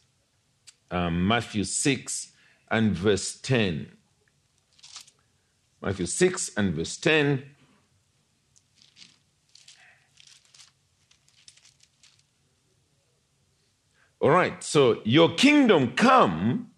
um, 0.89 1.27
Matthew 1.27 1.63
6 1.63 2.31
and 2.69 2.95
verse 2.95 3.35
10. 3.35 3.91
Matthew 5.81 6.05
6 6.05 6.51
and 6.57 6.73
verse 6.73 6.97
10. 6.97 7.43
All 14.19 14.29
right, 14.29 14.63
so 14.63 15.01
your 15.03 15.33
kingdom 15.33 15.93
come, 15.95 16.69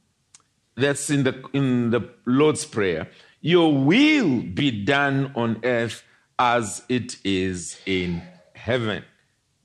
that's 0.75 1.09
in 1.09 1.23
the 1.23 1.43
in 1.53 1.89
the 1.91 2.09
Lord's 2.25 2.65
Prayer. 2.65 3.09
Your 3.45 3.77
will 3.77 4.41
be 4.41 4.71
done 4.71 5.33
on 5.35 5.59
earth 5.65 6.01
as 6.39 6.81
it 6.87 7.17
is 7.25 7.77
in 7.85 8.21
heaven. 8.55 9.03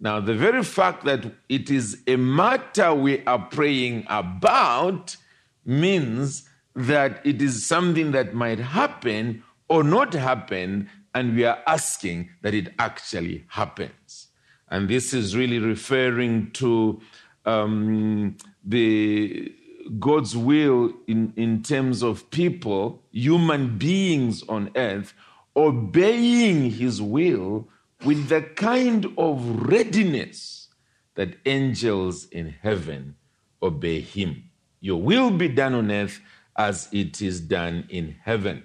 Now, 0.01 0.19
the 0.19 0.35
very 0.35 0.65
fact 0.65 1.05
that 1.05 1.33
it 1.49 1.71
is 1.71 2.03
a 2.09 2.17
matter 2.17 2.93
we 2.93 3.25
are 3.25 3.39
praying 3.39 4.05
about 4.09 5.17
means 5.65 6.49
that 6.75 7.25
it 7.25 7.41
is 7.41 7.65
something 7.65 8.11
that 8.11 8.35
might 8.35 8.59
happen 8.59 9.45
or 9.69 9.85
not 9.85 10.13
happen, 10.13 10.91
and 11.15 11.37
we 11.37 11.45
are 11.45 11.63
asking 11.69 12.31
that 12.43 12.55
it 12.55 12.75
actually 12.81 13.45
happens. 13.47 14.27
And 14.69 14.89
this 14.89 15.15
is 15.15 15.37
really 15.37 15.61
referring 15.61 16.51
to 16.55 17.01
um, 17.47 18.37
the 18.65 19.55
God's 19.99 20.37
will 20.37 20.93
in, 21.07 21.33
in 21.37 21.63
terms 21.63 22.03
of 22.03 22.31
people, 22.31 23.03
human 23.11 23.79
beings 23.79 24.43
on 24.49 24.71
earth, 24.77 25.15
obeying 25.57 26.71
his 26.71 27.01
will 27.01 27.69
with 28.05 28.29
the 28.29 28.43
kind 28.43 29.07
of 29.17 29.69
readiness 29.69 30.69
that 31.15 31.37
angels 31.47 32.27
in 32.27 32.55
heaven 32.63 33.17
obey 33.63 34.01
him. 34.01 34.45
Your 34.81 35.01
will 35.01 35.31
be 35.31 35.49
done 35.49 35.75
on 35.75 35.91
earth 35.91 36.21
as 36.57 36.89
it 36.93 37.21
is 37.21 37.41
done 37.41 37.87
in 37.89 38.17
heaven. 38.23 38.63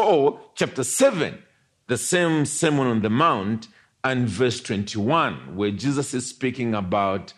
Or, 0.00 0.40
chapter 0.54 0.84
7, 0.84 1.40
the 1.86 1.98
same 1.98 2.46
Sermon 2.46 2.86
on 2.86 3.02
the 3.02 3.10
Mount, 3.10 3.68
and 4.04 4.28
verse 4.28 4.60
21, 4.60 5.54
where 5.54 5.70
Jesus 5.70 6.12
is 6.14 6.26
speaking 6.26 6.74
about 6.74 7.32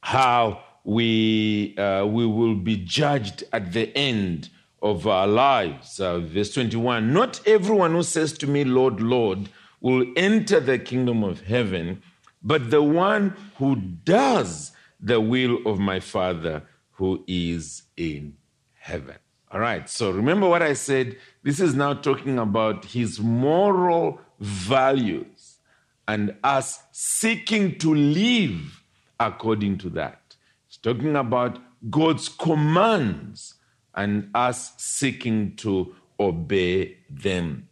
how 0.00 0.62
we, 0.88 1.76
uh, 1.76 2.06
we 2.06 2.24
will 2.24 2.54
be 2.54 2.74
judged 2.74 3.44
at 3.52 3.74
the 3.74 3.94
end 3.94 4.48
of 4.80 5.06
our 5.06 5.26
lives. 5.26 6.00
Uh, 6.00 6.18
verse 6.18 6.54
21 6.54 7.12
Not 7.12 7.46
everyone 7.46 7.92
who 7.92 8.02
says 8.02 8.32
to 8.38 8.46
me, 8.46 8.64
Lord, 8.64 8.98
Lord, 8.98 9.50
will 9.82 10.06
enter 10.16 10.60
the 10.60 10.78
kingdom 10.78 11.22
of 11.22 11.42
heaven, 11.42 12.02
but 12.42 12.70
the 12.70 12.82
one 12.82 13.36
who 13.58 13.76
does 13.76 14.72
the 14.98 15.20
will 15.20 15.58
of 15.66 15.78
my 15.78 16.00
Father 16.00 16.62
who 16.92 17.22
is 17.26 17.82
in 17.98 18.38
heaven. 18.78 19.16
All 19.50 19.60
right, 19.60 19.90
so 19.90 20.10
remember 20.10 20.48
what 20.48 20.62
I 20.62 20.72
said. 20.72 21.18
This 21.42 21.60
is 21.60 21.74
now 21.74 21.92
talking 21.92 22.38
about 22.38 22.86
his 22.86 23.20
moral 23.20 24.22
values 24.40 25.58
and 26.06 26.34
us 26.42 26.80
seeking 26.92 27.76
to 27.80 27.94
live 27.94 28.82
according 29.20 29.76
to 29.78 29.90
that. 29.90 30.27
Talking 30.82 31.16
about 31.16 31.58
God's 31.90 32.28
commands 32.28 33.54
and 33.94 34.30
us 34.34 34.72
seeking 34.76 35.56
to 35.56 35.94
obey 36.20 36.98
them. 37.10 37.68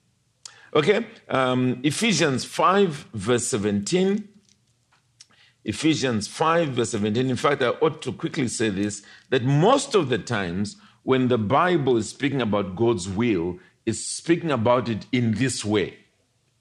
Okay, 0.75 1.07
um, 1.29 1.81
Ephesians 1.83 2.45
5, 2.45 3.09
verse 3.14 3.47
17. 3.47 4.29
Ephesians 5.64 6.29
5, 6.29 6.69
verse 6.69 6.90
17. 6.90 7.31
In 7.31 7.37
fact, 7.37 7.62
I 7.62 7.69
ought 7.69 8.03
to 8.03 8.12
quickly 8.12 8.49
say 8.49 8.69
this 8.69 9.03
that 9.31 9.42
most 9.45 9.95
of 9.95 10.09
the 10.09 10.19
times 10.19 10.77
when 11.03 11.29
the 11.29 11.38
Bible 11.38 11.97
is 11.97 12.09
speaking 12.09 12.42
about 12.42 12.77
God's 12.77 13.09
will, 13.09 13.59
it's 13.85 14.01
speaking 14.01 14.51
about 14.51 14.88
it 14.88 15.07
in 15.12 15.33
this 15.35 15.64
way, 15.64 15.97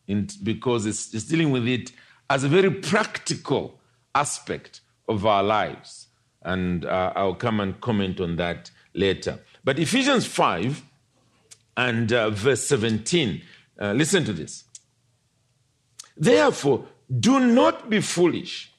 in, 0.07 0.29
because 0.43 0.85
it's, 0.85 1.13
it's 1.13 1.25
dealing 1.25 1.51
with 1.51 1.67
it 1.67 1.91
as 2.29 2.43
a 2.43 2.47
very 2.47 2.69
practical 2.69 3.79
aspect 4.13 4.81
of 5.09 5.25
our 5.25 5.43
lives. 5.43 6.04
And 6.45 6.85
uh, 6.85 7.11
I'll 7.15 7.35
come 7.35 7.59
and 7.59 7.81
comment 7.81 8.21
on 8.21 8.37
that 8.37 8.71
later. 8.93 9.39
But 9.63 9.79
Ephesians 9.79 10.25
5 10.25 10.83
and 11.75 12.13
uh, 12.13 12.29
verse 12.29 12.65
17, 12.65 13.41
uh, 13.81 13.91
listen 13.91 14.23
to 14.25 14.31
this. 14.31 14.63
Therefore, 16.15 16.85
do 17.19 17.39
not 17.39 17.89
be 17.89 17.99
foolish, 17.99 18.71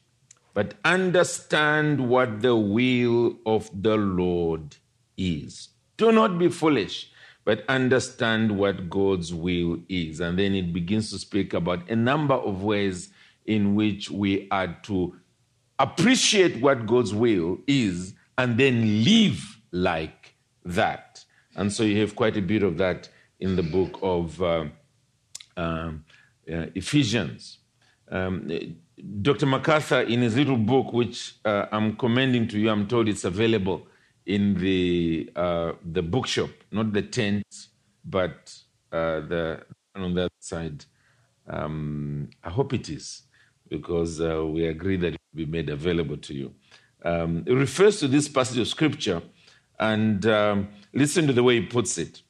but 0.55 0.75
understand 0.85 2.09
what 2.09 2.41
the 2.41 2.57
will 2.57 3.37
of 3.45 3.69
the 3.75 3.97
Lord 3.97 4.77
is. 5.19 5.69
Do 5.97 6.13
not 6.13 6.39
be 6.39 6.49
foolish, 6.49 7.11
but 7.45 7.65
understand 7.69 8.59
what 8.59 8.89
God's 8.89 9.35
will 9.35 9.79
is. 9.89 10.21
And 10.21 10.39
then 10.39 10.55
it 10.55 10.73
begins 10.73 11.11
to 11.11 11.19
speak 11.19 11.53
about 11.53 11.91
a 11.91 11.97
number 11.97 12.35
of 12.35 12.63
ways 12.63 13.11
in 13.45 13.75
which 13.75 14.11
we 14.11 14.49
are 14.51 14.77
to 14.85 15.15
appreciate 15.79 16.61
what 16.61 16.87
God's 16.87 17.15
will 17.15 17.59
is 17.67 18.15
and 18.39 18.59
then 18.59 19.05
live 19.05 19.61
like 19.73 20.35
that. 20.65 21.25
And 21.55 21.73
so 21.73 21.83
you 21.83 22.01
have 22.01 22.15
quite 22.15 22.37
a 22.37 22.43
bit 22.43 22.63
of 22.63 22.79
that 22.79 23.09
in 23.41 23.57
the 23.57 23.63
book 23.63 23.99
of 24.03 24.41
uh, 24.43 24.67
um, 25.57 26.05
uh, 26.51 26.67
Ephesians. 26.75 27.59
Um, 28.11 28.51
Dr. 29.23 29.47
MacArthur, 29.47 30.01
in 30.01 30.23
his 30.23 30.37
little 30.37 30.57
book, 30.57 30.93
which 30.93 31.37
uh, 31.45 31.67
I'm 31.71 31.97
commending 31.97 32.49
to 32.49 32.59
you, 32.59 32.71
I'm 32.71 32.87
told 32.87 33.09
it's 33.09 33.25
available 33.25 33.87
in 34.25 34.55
the 34.55 35.31
uh, 35.37 35.73
the 35.85 36.03
bookshop, 36.03 36.51
not 36.73 36.93
the 36.93 37.03
tent, 37.03 37.45
but 38.05 38.55
uh, 38.91 39.21
the 39.21 39.63
on 39.95 40.15
the 40.15 40.23
other 40.23 40.31
side. 40.41 40.85
Um, 41.49 42.31
I 42.43 42.51
hope 42.51 42.73
it 42.73 42.89
is, 42.89 43.23
because 43.69 44.21
uh, 44.21 44.45
we 44.45 44.67
agree 44.67 44.97
that 44.97 45.15
it 45.15 45.21
will 45.33 45.45
be 45.45 45.51
made 45.51 45.69
available 45.69 46.17
to 46.17 46.35
you. 46.35 46.55
Um, 47.05 47.45
it 47.47 47.53
refers 47.53 48.01
to 48.01 48.09
this 48.09 48.29
passage 48.29 48.59
of 48.59 48.69
scripture 48.69 49.23
and 49.79 50.25
um, 50.27 50.69
listen 50.93 51.27
to 51.27 51.33
the 51.33 51.43
way 51.43 51.61
he 51.61 51.67
puts 51.67 51.99
it. 51.99 52.23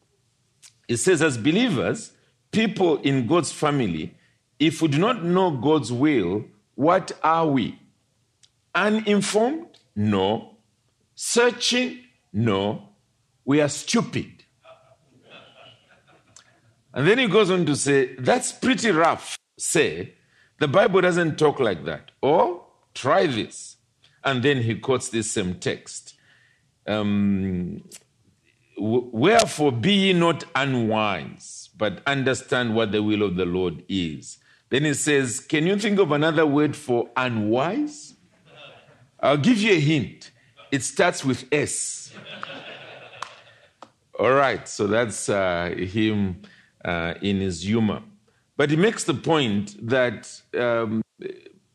It 0.89 0.99
says, 0.99 1.23
as 1.23 1.39
believers, 1.39 2.13
people 2.51 2.99
in 2.99 3.27
God's 3.27 3.53
family, 3.53 4.15
if 4.59 4.83
we 4.83 4.89
do 4.89 4.99
not 4.99 5.25
know 5.25 5.51
God's 5.51 5.93
will, 5.93 6.45
what 6.75 7.13
are 7.23 7.47
we? 7.47 7.79
Uninformed? 8.75 9.79
No. 9.95 10.57
Searching? 11.15 12.01
No. 12.33 12.91
We 13.45 13.61
are 13.61 13.69
stupid. 13.69 14.45
And 16.93 17.07
then 17.07 17.19
he 17.19 17.27
goes 17.27 17.51
on 17.51 17.67
to 17.67 17.77
say, 17.77 18.15
that's 18.15 18.53
pretty 18.53 18.91
rough. 18.91 19.37
Say, 19.59 20.15
the 20.59 20.69
Bible 20.69 21.01
doesn't 21.01 21.39
talk 21.39 21.61
like 21.61 21.85
that. 21.85 22.11
Or 22.21 22.65
try 22.95 23.27
this. 23.27 23.77
And 24.25 24.43
then 24.43 24.63
he 24.63 24.75
quotes 24.77 25.09
this 25.09 25.31
same 25.31 25.55
text 25.57 26.17
um, 26.87 27.83
wherefore 28.79 29.73
be 29.73 29.93
ye 29.93 30.13
not 30.13 30.45
unwise, 30.55 31.71
but 31.77 32.03
understand 32.07 32.75
what 32.75 32.93
the 32.93 33.03
will 33.03 33.23
of 33.23 33.37
the 33.37 33.45
Lord 33.45 33.83
is. 33.89 34.39
Then 34.69 34.85
he 34.85 34.95
says, 34.95 35.41
Can 35.41 35.67
you 35.67 35.79
think 35.79 35.99
of 35.99 36.13
another 36.13 36.47
word 36.47 36.77
for 36.77 37.09
unwise? 37.17 38.15
I'll 39.21 39.37
give 39.37 39.59
you 39.59 39.73
a 39.73 39.81
hint. 39.81 40.31
It 40.71 40.83
starts 40.83 41.25
with 41.25 41.45
S. 41.53 42.13
All 44.19 44.33
right, 44.33 44.67
so 44.67 44.87
that's 44.87 45.29
uh, 45.29 45.75
him 45.77 46.43
uh, 46.85 47.15
in 47.21 47.41
his 47.41 47.63
humor. 47.63 48.03
But 48.57 48.71
he 48.71 48.77
makes 48.77 49.05
the 49.05 49.15
point 49.15 49.77
that 49.89 50.31
um, 50.59 51.03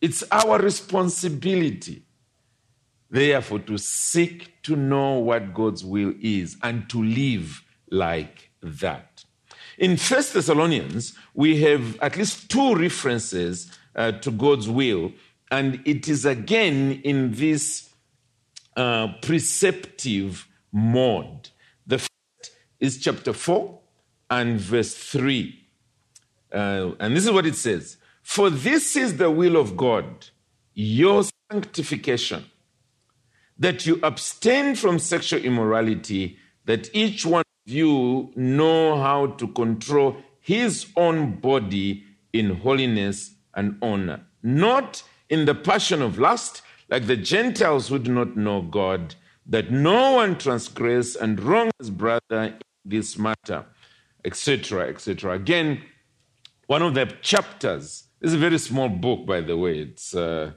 it's 0.02 0.24
our 0.32 0.60
responsibility 0.60 2.04
Therefore, 3.12 3.60
to 3.60 3.78
seek 3.78 4.64
to 4.64 4.78
know 4.78 5.20
what 5.20 5.54
God's 5.54 5.84
will 5.84 6.14
is 6.22 6.56
and 6.64 6.90
to 6.90 7.04
live 7.04 7.62
like 7.92 8.52
that. 8.64 9.26
In 9.78 9.98
First 9.98 10.34
Thessalonians, 10.34 11.14
we 11.34 11.62
have 11.62 12.00
at 12.00 12.16
least 12.16 12.50
two 12.50 12.74
references 12.74 13.70
uh, 13.98 14.14
to 14.14 14.32
God's 14.32 14.70
will, 14.70 15.12
and 15.52 15.82
it 15.84 16.08
is 16.08 16.26
again 16.26 17.02
in 17.04 17.34
this 17.34 17.90
uh, 18.78 19.10
preceptive 19.22 20.48
mode. 20.72 21.50
The 21.86 21.98
first 21.98 22.56
is 22.80 22.98
chapter 22.98 23.34
4 23.34 23.78
and 24.30 24.58
verse 24.58 24.96
3. 24.96 25.61
Uh, 26.52 26.92
and 27.00 27.16
this 27.16 27.26
is 27.26 27.32
what 27.32 27.46
it 27.46 27.56
says 27.56 27.98
For 28.22 28.50
this 28.50 28.96
is 28.96 29.18
the 29.18 29.32
will 29.32 29.58
of 29.58 29.78
God, 29.78 30.28
your 30.74 31.24
sanctification, 31.52 32.46
that 33.58 33.86
you 33.86 34.00
abstain 34.04 34.76
from 34.76 35.00
sexual 35.00 35.42
immorality, 35.42 36.38
that 36.66 36.90
each 36.94 37.26
one 37.26 37.44
of 37.68 37.74
you 37.74 38.32
know 38.36 38.98
how 38.98 39.28
to 39.28 39.48
control 39.48 40.18
his 40.40 40.88
own 40.96 41.36
body 41.40 42.04
in 42.34 42.56
holiness 42.56 43.36
and 43.54 43.78
honor, 43.82 44.22
not 44.42 45.04
in 45.30 45.46
the 45.46 45.56
passion 45.56 46.02
of 46.02 46.18
lust, 46.18 46.62
like 46.90 47.08
the 47.08 47.18
Gentiles 47.18 47.88
who 47.88 48.00
do 48.00 48.14
not 48.14 48.36
know 48.36 48.62
God, 48.62 49.16
that 49.46 49.72
no 49.72 50.14
one 50.14 50.38
transgress 50.38 51.16
and 51.16 51.40
wrong 51.40 51.72
his 51.80 51.90
brother 51.90 52.22
in 52.32 52.56
this 52.86 53.18
matter, 53.18 53.66
etc., 54.26 54.90
etc. 54.90 55.34
Again, 55.34 55.82
one 56.72 56.82
of 56.82 56.94
the 56.94 57.06
chapters, 57.22 58.06
is 58.22 58.34
a 58.34 58.38
very 58.38 58.58
small 58.58 58.88
book, 58.88 59.26
by 59.26 59.42
the 59.42 59.58
way, 59.58 59.80
it's 59.80 60.16
uh, 60.16 60.54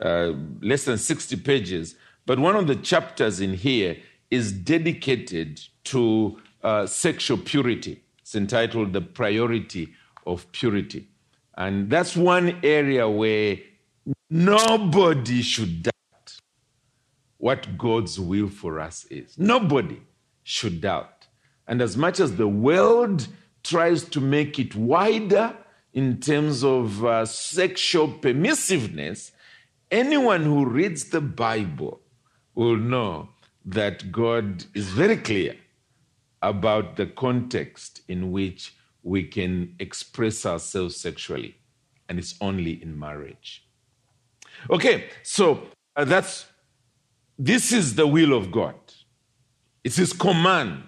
uh, 0.00 0.32
less 0.62 0.84
than 0.84 0.96
60 0.96 1.34
pages, 1.38 1.96
but 2.26 2.38
one 2.38 2.54
of 2.54 2.68
the 2.68 2.76
chapters 2.76 3.40
in 3.40 3.54
here 3.54 3.96
is 4.30 4.52
dedicated 4.52 5.60
to 5.82 6.38
uh, 6.62 6.86
sexual 6.86 7.36
purity. 7.38 8.04
It's 8.20 8.36
entitled 8.36 8.92
The 8.92 9.00
Priority 9.00 9.94
of 10.24 10.46
Purity. 10.52 11.08
And 11.56 11.90
that's 11.90 12.16
one 12.16 12.60
area 12.62 13.08
where 13.08 13.58
nobody 14.30 15.42
should 15.42 15.82
doubt 15.82 16.36
what 17.38 17.76
God's 17.76 18.20
will 18.20 18.48
for 18.48 18.78
us 18.78 19.06
is. 19.06 19.36
Nobody 19.36 20.02
should 20.44 20.80
doubt. 20.80 21.26
And 21.66 21.82
as 21.82 21.96
much 21.96 22.20
as 22.20 22.36
the 22.36 22.46
world 22.46 23.26
tries 23.68 24.04
to 24.04 24.20
make 24.20 24.58
it 24.58 24.74
wider 24.74 25.54
in 25.92 26.20
terms 26.20 26.64
of 26.64 27.04
uh, 27.04 27.26
sexual 27.26 28.08
permissiveness, 28.08 29.32
anyone 29.90 30.42
who 30.42 30.64
reads 30.64 31.10
the 31.10 31.20
Bible 31.20 32.00
will 32.54 32.76
know 32.76 33.28
that 33.64 34.10
God 34.10 34.64
is 34.74 34.88
very 34.88 35.16
clear 35.16 35.56
about 36.40 36.96
the 36.96 37.06
context 37.06 38.02
in 38.08 38.32
which 38.32 38.74
we 39.02 39.24
can 39.24 39.74
express 39.78 40.46
ourselves 40.46 40.96
sexually, 40.96 41.56
and 42.08 42.18
it's 42.18 42.34
only 42.40 42.82
in 42.82 42.98
marriage. 42.98 43.66
Okay, 44.70 45.08
so 45.22 45.62
uh, 45.96 46.04
that's 46.04 46.46
this 47.38 47.72
is 47.72 47.94
the 47.94 48.06
will 48.06 48.32
of 48.32 48.50
God. 48.50 48.74
It's 49.84 49.96
His 49.96 50.12
command. 50.12 50.82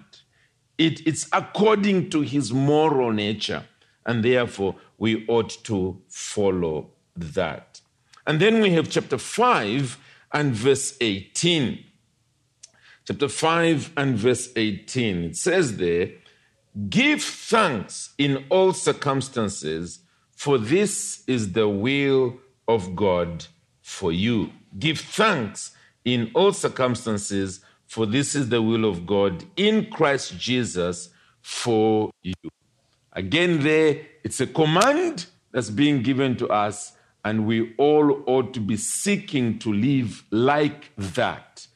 It, 0.81 1.05
it's 1.05 1.27
according 1.31 2.09
to 2.09 2.21
His 2.21 2.51
moral 2.51 3.11
nature, 3.11 3.65
and 4.03 4.25
therefore 4.25 4.75
we 4.97 5.27
ought 5.27 5.63
to 5.65 6.01
follow 6.07 6.89
that. 7.15 7.81
And 8.25 8.39
then 8.39 8.61
we 8.61 8.71
have 8.71 8.89
chapter 8.89 9.19
5 9.19 9.99
and 10.33 10.53
verse 10.55 10.97
18. 10.99 11.83
Chapter 13.05 13.27
5 13.27 13.91
and 13.95 14.15
verse 14.15 14.49
18. 14.55 15.23
It 15.23 15.37
says 15.37 15.77
there, 15.77 16.13
Give 16.89 17.21
thanks 17.21 18.15
in 18.17 18.45
all 18.49 18.73
circumstances, 18.73 19.99
for 20.35 20.57
this 20.57 21.23
is 21.27 21.51
the 21.51 21.69
will 21.69 22.39
of 22.67 22.95
God 22.95 23.45
for 23.83 24.11
you. 24.11 24.49
Give 24.79 24.99
thanks 24.99 25.73
in 26.03 26.31
all 26.33 26.53
circumstances, 26.53 27.63
for 27.91 28.05
this 28.05 28.35
is 28.35 28.47
the 28.47 28.61
will 28.61 28.85
of 28.85 29.05
God 29.05 29.43
in 29.57 29.91
Christ 29.91 30.37
Jesus 30.37 31.09
for 31.41 32.09
you. 32.23 32.33
Again, 33.11 33.59
there, 33.63 34.07
it's 34.23 34.39
a 34.39 34.47
command 34.47 35.25
that's 35.51 35.69
being 35.69 36.01
given 36.01 36.37
to 36.37 36.47
us, 36.47 36.93
and 37.25 37.45
we 37.45 37.75
all 37.75 38.23
ought 38.27 38.53
to 38.53 38.61
be 38.61 38.77
seeking 38.77 39.59
to 39.59 39.73
live 39.73 40.23
like 40.31 40.91
that. 40.97 41.67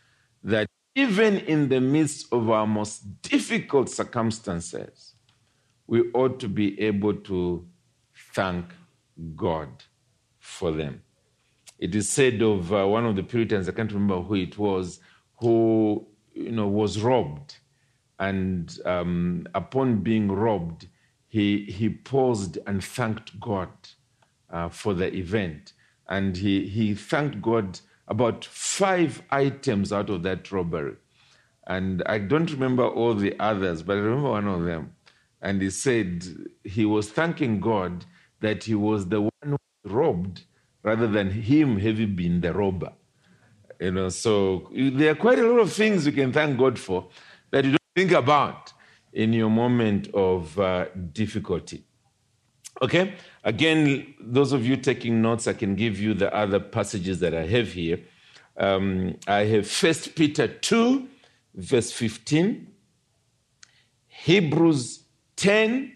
That 0.41 0.67
even 0.95 1.39
in 1.39 1.67
the 1.67 1.82
midst 1.82 2.32
of 2.32 2.49
our 2.49 2.65
most 2.65 3.21
difficult 3.21 3.89
circumstances, 3.89 5.15
we 5.86 6.12
ought 6.13 6.39
to 6.39 6.47
be 6.47 6.80
able 6.80 7.15
to 7.15 7.67
thank 8.34 8.67
God 9.36 9.67
for 10.39 10.71
them. 10.71 11.01
It 11.78 11.93
is 11.93 12.08
said 12.08 12.41
of 12.41 12.73
uh, 12.73 12.88
one 12.88 13.06
of 13.06 13.17
the 13.17 13.23
Puritans, 13.23 13.67
I 13.67 13.73
can't 13.73 13.91
remember 13.91 14.21
who 14.21 14.36
it 14.36 14.58
was, 14.58 15.01
who 15.38 16.08
you 16.34 16.52
know 16.52 16.67
was 16.67 17.02
robbed, 17.02 17.58
and 18.19 18.80
um, 18.86 19.48
upon 19.54 20.02
being 20.02 20.32
robbed, 20.32 20.88
he 21.28 21.65
he 21.65 21.89
paused 21.89 22.58
and 22.67 22.84
thanked 22.84 23.39
God 23.39 23.69
uh, 24.50 24.69
for 24.69 24.93
the 24.93 25.13
event, 25.15 25.74
and 26.08 26.38
he 26.38 26.67
he 26.67 26.93
thanked 26.93 27.41
God 27.41 27.80
about 28.08 28.45
five 28.45 29.21
items 29.32 29.91
out 29.91 30.10
of 30.10 30.24
that 30.24 30.52
robbery. 30.52 30.95
And 31.67 32.04
I 32.06 32.19
don't 32.19 32.52
remember 32.52 32.88
all 32.88 33.15
the 33.15 33.36
others, 33.39 33.82
but 33.82 33.98
I 33.98 34.02
remember 34.02 34.30
one 34.30 34.48
of 34.48 34.65
them. 34.65 34.95
And 35.41 35.62
he 35.62 35.69
said 35.69 36.26
he 36.63 36.86
was 36.86 37.10
thanking 37.10 37.60
God 37.60 38.06
that 38.41 38.65
he 38.65 38.76
was 38.76 39.08
the 39.08 39.21
one 39.21 39.32
who 39.43 39.58
robbed 39.86 40.43
rather 40.84 41.08
than 41.08 41.32
him 41.32 41.80
having 41.80 42.15
been 42.15 42.41
the 42.41 42.54
robber. 42.54 42.93
You 43.80 43.92
know, 43.92 44.10
so 44.10 44.70
there 44.74 45.12
are 45.12 45.16
quite 45.16 45.40
a 45.40 45.44
lot 45.44 45.60
of 45.60 45.74
things 45.74 46.06
you 46.06 46.12
can 46.12 46.32
thank 46.32 46.58
God 46.58 46.80
for 46.80 47.08
that 47.52 47.66
you 47.66 47.72
don't 47.72 47.80
think 47.96 48.12
about 48.12 48.74
in 49.14 49.34
your 49.34 49.50
moment 49.50 50.08
of 50.14 50.58
uh, 50.60 50.86
difficulty. 51.14 51.84
Okay? 52.82 53.16
Again, 53.44 54.14
those 54.20 54.52
of 54.52 54.66
you 54.66 54.78
taking 54.78 55.22
notes, 55.22 55.48
I 55.48 55.54
can 55.54 55.76
give 55.76 56.00
you 56.00 56.14
the 56.14 56.34
other 56.36 56.60
passages 56.60 57.20
that 57.20 57.34
I 57.34 57.46
have 57.46 57.72
here. 57.72 58.00
Um, 58.58 59.16
I 59.28 59.46
have 59.46 59.68
First 59.68 60.16
Peter 60.16 60.48
2, 60.48 61.08
verse 61.56 61.92
15, 61.92 62.68
Hebrews 64.08 65.04
10, 65.36 65.96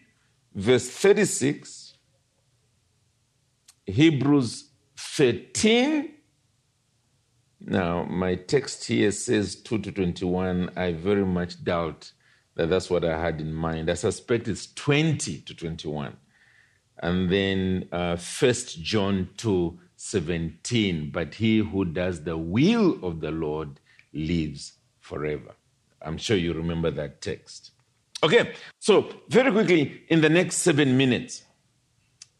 verse 0.54 0.90
36, 0.90 1.94
Hebrews 3.86 4.70
13. 4.98 6.14
Now, 7.62 8.04
my 8.04 8.36
text 8.36 8.86
here 8.86 9.12
says 9.12 9.56
2 9.56 9.80
to 9.80 9.92
21. 9.92 10.72
I 10.76 10.94
very 10.94 11.26
much 11.26 11.64
doubt 11.64 12.12
that 12.56 12.70
that's 12.70 12.90
what 12.90 13.04
I 13.04 13.20
had 13.20 13.42
in 13.42 13.54
mind. 13.54 13.90
I 13.90 13.96
suspect 13.96 14.48
it's 14.48 14.74
20 14.74 15.42
to 15.42 15.54
21. 15.54 16.16
And 17.02 17.30
then 17.30 17.88
uh, 17.92 18.18
1 18.18 18.54
John 18.82 19.30
2 19.38 19.80
17. 19.96 21.12
But 21.12 21.36
he 21.36 21.58
who 21.58 21.86
does 21.86 22.24
the 22.24 22.38
will 22.38 23.04
of 23.04 23.20
the 23.20 23.32
Lord 23.32 23.80
lives 24.14 24.74
forever. 25.00 25.56
I'm 26.02 26.18
sure 26.18 26.38
you 26.38 26.54
remember 26.54 26.92
that 26.92 27.22
text. 27.22 27.72
Okay, 28.24 28.54
so 28.80 29.10
very 29.30 29.52
quickly, 29.52 30.04
in 30.10 30.22
the 30.22 30.30
next 30.30 30.58
seven 30.58 30.98
minutes, 30.98 31.44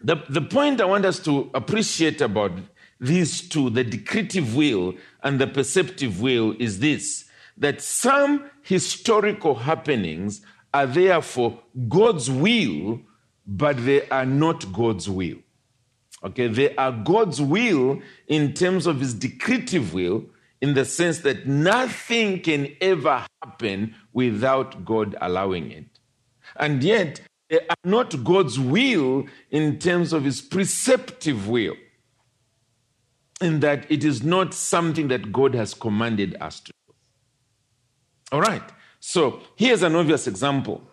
the, 0.02 0.18
the 0.30 0.42
point 0.42 0.82
I 0.82 0.86
want 0.86 1.06
us 1.06 1.20
to 1.20 1.50
appreciate 1.54 2.22
about 2.22 2.52
these 3.00 3.48
two, 3.48 3.70
the 3.70 3.84
decretive 3.84 4.56
will 4.56 4.94
and 5.24 5.40
the 5.40 5.48
preceptive 5.48 6.22
will, 6.22 6.56
is 6.60 6.80
this 6.80 7.26
that 7.58 7.82
some 7.82 8.50
historical 8.62 9.54
happenings 9.54 10.42
are 10.74 10.88
therefore 10.88 11.60
God's 11.90 12.32
will, 12.32 13.02
but 13.46 13.86
they 13.86 14.08
are 14.10 14.26
not 14.26 14.72
God's 14.72 15.10
will. 15.10 15.38
Okay, 16.24 16.48
they 16.48 16.76
are 16.76 16.92
God's 16.92 17.42
will 17.42 18.02
in 18.28 18.54
terms 18.54 18.88
of 18.88 19.00
his 19.00 19.14
decretive 19.14 19.94
will, 19.94 20.26
in 20.62 20.74
the 20.74 20.86
sense 20.86 21.20
that 21.20 21.48
nothing 21.48 22.42
can 22.42 22.74
ever 22.82 23.26
happen 23.42 23.96
without 24.12 24.84
God 24.84 25.16
allowing 25.22 25.72
it. 25.72 26.00
And 26.58 26.84
yet, 26.84 27.22
they 27.50 27.60
are 27.60 27.84
not 27.84 28.24
God's 28.24 28.60
will 28.60 29.26
in 29.50 29.80
terms 29.80 30.14
of 30.14 30.26
his 30.26 30.42
preceptive 30.42 31.48
will, 31.48 31.76
in 33.42 33.60
that 33.62 33.90
it 33.92 34.04
is 34.04 34.24
not 34.24 34.54
something 34.54 35.08
that 35.10 35.32
God 35.32 35.54
has 35.56 35.74
commanded 35.74 36.36
us 36.42 36.60
to 36.62 36.72
do. 36.72 36.94
All 38.32 38.42
right, 38.42 38.64
so 39.00 39.42
here's 39.56 39.84
an 39.84 39.96
obvious 39.96 40.28
example. 40.28 40.84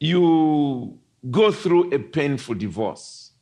You 0.00 0.98
go 1.30 1.50
through 1.50 1.92
a 1.92 1.98
painful 1.98 2.56
divorce, 2.56 3.32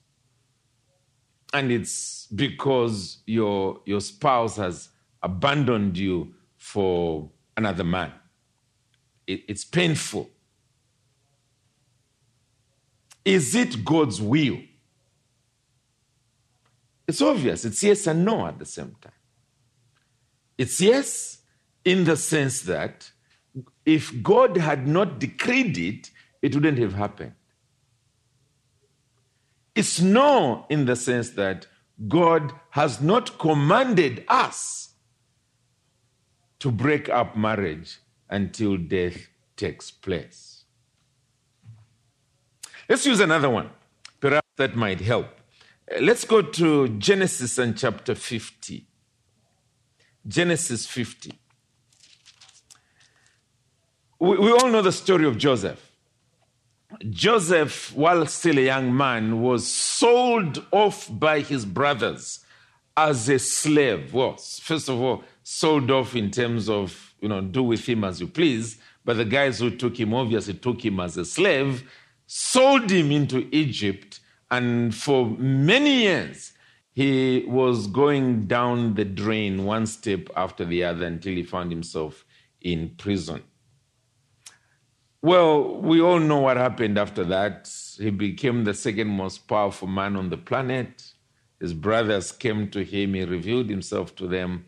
and 1.53 1.71
it's 1.73 2.27
because 2.27 3.19
your, 3.27 3.81
your 3.85 4.01
spouse 4.01 4.57
has 4.57 4.91
abandoned 5.23 5.99
you 5.99 6.35
for 6.57 7.31
another 7.57 7.85
man. 7.85 8.13
It, 9.27 9.43
it's 9.49 9.65
painful 9.65 10.31
Is 13.27 13.57
it 13.57 13.85
God's 13.85 14.23
will? 14.23 14.59
It's 17.07 17.23
obvious. 17.23 17.65
It's 17.65 17.83
yes 17.83 18.07
and 18.07 18.25
no 18.25 18.47
at 18.47 18.59
the 18.59 18.65
same 18.65 18.97
time. 19.01 19.13
It's 20.59 20.81
yes 20.81 21.39
in 21.85 22.05
the 22.05 22.17
sense 22.17 22.63
that 22.63 23.11
if 23.85 24.23
God 24.23 24.57
had 24.57 24.87
not 24.87 25.19
decreed 25.19 25.79
it, 25.79 26.11
it 26.43 26.55
wouldn't 26.55 26.79
have 26.79 26.95
happened. 26.95 27.33
It's 29.75 30.01
no 30.01 30.67
in 30.69 30.87
the 30.87 30.97
sense 30.97 31.31
that 31.31 31.67
God 32.09 32.53
has 32.71 33.01
not 33.01 33.39
commanded 33.39 34.25
us 34.29 34.95
to 36.59 36.71
break 36.71 37.09
up 37.09 37.37
marriage 37.37 37.99
until 38.29 38.77
death 38.77 39.29
takes 39.57 39.91
place. 39.91 40.65
Let's 42.89 43.07
use 43.07 43.21
another 43.21 43.51
one. 43.51 43.71
Perhaps 44.21 44.49
that 44.57 44.77
might 44.77 45.01
help. 45.01 45.36
Let's 46.01 46.25
go 46.25 46.43
to 46.43 46.89
Genesis 46.89 47.59
and 47.59 47.79
chapter 47.79 48.17
50. 48.17 48.87
Genesis 50.27 50.85
50. 50.85 51.33
We, 54.19 54.37
we 54.37 54.51
all 54.51 54.69
know 54.69 54.83
the 54.83 54.91
story 54.91 55.27
of 55.27 55.39
Joseph. 55.39 55.93
Joseph, 57.11 57.95
while 57.95 58.27
still 58.27 58.59
a 58.59 58.63
young 58.63 58.97
man, 58.97 59.43
was 59.43 59.67
sold 59.67 60.65
off 60.73 61.09
by 61.11 61.41
his 61.41 61.65
brothers 61.65 62.45
as 62.97 63.29
a 63.29 63.39
slave. 63.39 64.13
Well, 64.13 64.37
first 64.37 64.89
of 64.89 65.01
all, 65.01 65.23
sold 65.45 65.91
off 65.93 66.17
in 66.17 66.33
terms 66.33 66.69
of, 66.69 67.15
you 67.21 67.29
know, 67.29 67.41
do 67.41 67.63
with 67.63 67.87
him 67.87 68.03
as 68.03 68.21
you 68.21 68.27
please. 68.27 68.79
But 69.05 69.19
the 69.19 69.25
guys 69.25 69.61
who 69.61 69.71
took 69.71 69.99
him 69.99 70.15
obviously 70.15 70.55
took 70.55 70.85
him 70.85 70.99
as 70.99 71.17
a 71.17 71.25
slave, 71.25 71.89
sold 72.27 72.91
him 72.91 73.13
into 73.13 73.49
Egypt, 73.53 74.19
and 74.51 74.95
for 74.95 75.27
many 75.27 76.03
years, 76.03 76.53
he 76.93 77.45
was 77.47 77.87
going 77.89 78.47
down 78.47 78.95
the 78.95 79.05
drain 79.05 79.65
one 79.65 79.87
step 79.87 80.29
after 80.37 80.65
the 80.65 80.85
other 80.85 81.07
until 81.07 81.35
he 81.35 81.43
found 81.43 81.71
himself 81.71 82.25
in 82.61 82.95
prison. 82.97 83.43
Well, 85.21 85.81
we 85.81 86.01
all 86.01 86.21
know 86.21 86.39
what 86.39 86.57
happened 86.57 86.99
after 86.99 87.25
that. 87.25 87.71
He 87.99 88.11
became 88.11 88.65
the 88.65 88.75
second 88.75 89.09
most 89.09 89.49
powerful 89.49 89.89
man 89.89 90.17
on 90.17 90.31
the 90.31 90.37
planet. 90.37 91.13
His 91.61 91.75
brothers 91.75 92.33
came 92.33 92.71
to 92.71 92.85
him, 92.85 93.15
he 93.15 93.25
revealed 93.25 93.69
himself 93.69 94.15
to 94.17 94.29
them. 94.29 94.67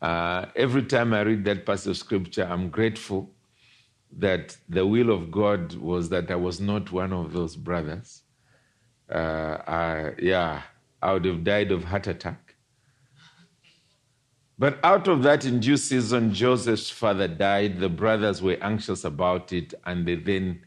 Uh, 0.00 0.46
every 0.54 0.84
time 0.84 1.12
I 1.12 1.22
read 1.22 1.44
that 1.46 1.66
passage 1.66 1.90
of 1.90 1.96
scripture, 1.96 2.44
I'm 2.44 2.70
grateful 2.70 3.30
that 4.16 4.56
the 4.68 4.86
will 4.86 5.10
of 5.10 5.30
God 5.30 5.74
was 5.74 6.08
that 6.10 6.30
I 6.30 6.36
was 6.36 6.60
not 6.60 6.92
one 6.92 7.12
of 7.12 7.32
those 7.32 7.56
brothers. 7.56 8.22
Uh, 9.10 9.58
I, 9.66 10.12
yeah, 10.18 10.62
I 11.00 11.12
would 11.12 11.24
have 11.24 11.44
died 11.44 11.72
of 11.72 11.84
heart 11.84 12.06
attack. 12.06 12.54
But 14.58 14.78
out 14.82 15.06
of 15.06 15.22
that, 15.22 15.44
in 15.44 15.60
due 15.60 15.76
season, 15.76 16.34
Joseph's 16.34 16.90
father 16.90 17.28
died. 17.28 17.78
The 17.78 17.88
brothers 17.88 18.42
were 18.42 18.58
anxious 18.60 19.04
about 19.04 19.52
it, 19.52 19.72
and 19.86 20.06
they 20.06 20.16
then 20.16 20.62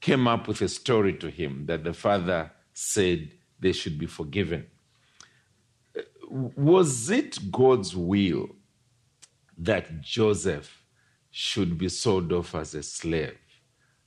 came 0.00 0.26
up 0.26 0.48
with 0.48 0.62
a 0.62 0.68
story 0.68 1.12
to 1.14 1.30
him 1.30 1.66
that 1.66 1.84
the 1.84 1.92
father 1.92 2.50
said 2.72 3.30
they 3.60 3.72
should 3.72 3.98
be 3.98 4.06
forgiven. 4.06 4.66
Was 6.30 7.10
it 7.10 7.50
God's 7.52 7.94
will 7.94 8.48
that 9.58 10.00
Joseph 10.00 10.82
should 11.30 11.76
be 11.78 11.88
sold 11.88 12.32
off 12.32 12.54
as 12.54 12.74
a 12.74 12.82
slave? 12.82 13.38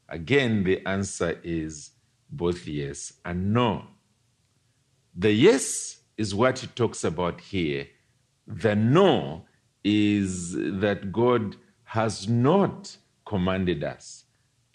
Again, 0.09 0.63
the 0.63 0.85
answer 0.87 1.39
is 1.43 1.91
both 2.29 2.67
yes 2.67 3.13
and 3.23 3.53
no. 3.53 3.85
The 5.15 5.31
yes 5.31 5.97
is 6.17 6.33
what 6.33 6.59
he 6.59 6.67
talks 6.67 7.03
about 7.03 7.41
here. 7.41 7.87
The 8.45 8.75
no 8.75 9.45
is 9.83 10.53
that 10.53 11.11
God 11.11 11.55
has 11.83 12.27
not 12.27 12.97
commanded 13.25 13.83
us 13.83 14.25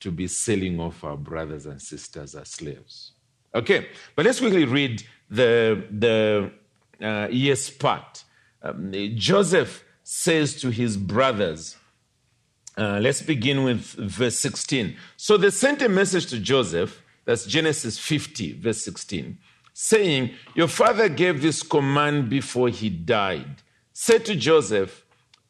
to 0.00 0.10
be 0.10 0.26
selling 0.26 0.80
off 0.80 1.04
our 1.04 1.16
brothers 1.16 1.66
and 1.66 1.80
sisters 1.80 2.34
as 2.34 2.48
slaves. 2.48 3.12
Okay, 3.54 3.88
but 4.16 4.24
let's 4.24 4.40
quickly 4.40 4.64
read 4.64 5.04
the, 5.30 5.84
the 5.90 6.50
uh, 7.00 7.28
yes 7.30 7.70
part. 7.70 8.24
Um, 8.62 8.92
Joseph 9.14 9.84
says 10.02 10.60
to 10.60 10.70
his 10.70 10.96
brothers, 10.96 11.76
uh, 12.76 12.98
let's 13.00 13.22
begin 13.22 13.64
with 13.64 13.80
verse 13.80 14.38
16. 14.38 14.96
So 15.16 15.36
they 15.36 15.50
sent 15.50 15.82
a 15.82 15.88
message 15.88 16.26
to 16.26 16.38
Joseph, 16.38 17.02
that's 17.24 17.46
Genesis 17.46 17.98
50, 17.98 18.60
verse 18.60 18.84
16 18.84 19.38
saying, 19.72 20.30
Your 20.54 20.68
father 20.68 21.08
gave 21.08 21.42
this 21.42 21.62
command 21.62 22.28
before 22.28 22.68
he 22.68 22.88
died. 22.88 23.62
Say 23.92 24.18
to 24.20 24.34
Joseph, 24.34 25.04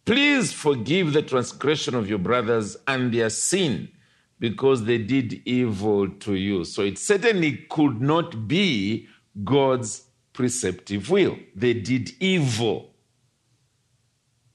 Please 0.04 0.52
forgive 0.52 1.12
the 1.12 1.22
transgression 1.22 1.94
of 1.94 2.08
your 2.08 2.18
brothers 2.18 2.76
and 2.88 3.12
their 3.12 3.30
sin, 3.30 3.88
because 4.40 4.85
they 4.85 4.98
did 4.98 5.40
evil 5.44 6.08
to 6.08 6.35
you. 6.35 6.64
So 6.64 6.82
it 6.82 6.98
certainly 6.98 7.64
could 7.70 8.00
not 8.00 8.48
be 8.48 9.06
God's 9.44 10.02
preceptive 10.32 11.08
will. 11.08 11.38
They 11.54 11.74
did 11.74 12.11
evil. 12.18 12.90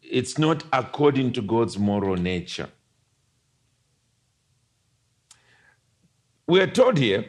It's 0.02 0.38
not 0.38 0.64
according 0.74 1.34
to 1.34 1.42
God's 1.42 1.78
moral 1.78 2.18
nature. 2.18 2.70
We 6.48 6.62
are 6.62 6.68
told 6.68 6.98
here 6.98 7.26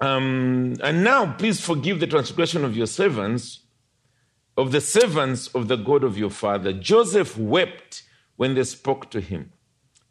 um, 0.00 0.76
and 0.82 1.02
now, 1.02 1.32
please 1.32 1.60
forgive 1.60 2.00
the 2.00 2.06
transgression 2.06 2.64
of 2.64 2.76
your 2.76 2.86
servants, 2.86 3.60
of 4.56 4.72
the 4.72 4.80
servants 4.80 5.48
of 5.48 5.68
the 5.68 5.76
God 5.76 6.04
of 6.04 6.18
your 6.18 6.30
father. 6.30 6.72
Joseph 6.72 7.36
wept 7.38 8.02
when 8.36 8.54
they 8.54 8.64
spoke 8.64 9.10
to 9.10 9.20
him. 9.20 9.52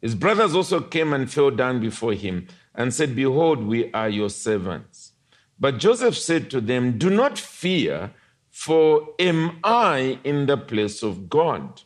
His 0.00 0.14
brothers 0.14 0.54
also 0.54 0.80
came 0.80 1.12
and 1.12 1.32
fell 1.32 1.50
down 1.50 1.80
before 1.80 2.12
him 2.14 2.48
and 2.74 2.92
said, 2.92 3.16
Behold, 3.16 3.64
we 3.64 3.92
are 3.92 4.08
your 4.08 4.28
servants. 4.28 5.12
But 5.58 5.78
Joseph 5.78 6.16
said 6.18 6.50
to 6.50 6.60
them, 6.60 6.98
Do 6.98 7.08
not 7.08 7.38
fear, 7.38 8.12
for 8.50 9.14
am 9.18 9.58
I 9.64 10.18
in 10.22 10.46
the 10.46 10.56
place 10.56 11.02
of 11.02 11.28
God? 11.28 11.82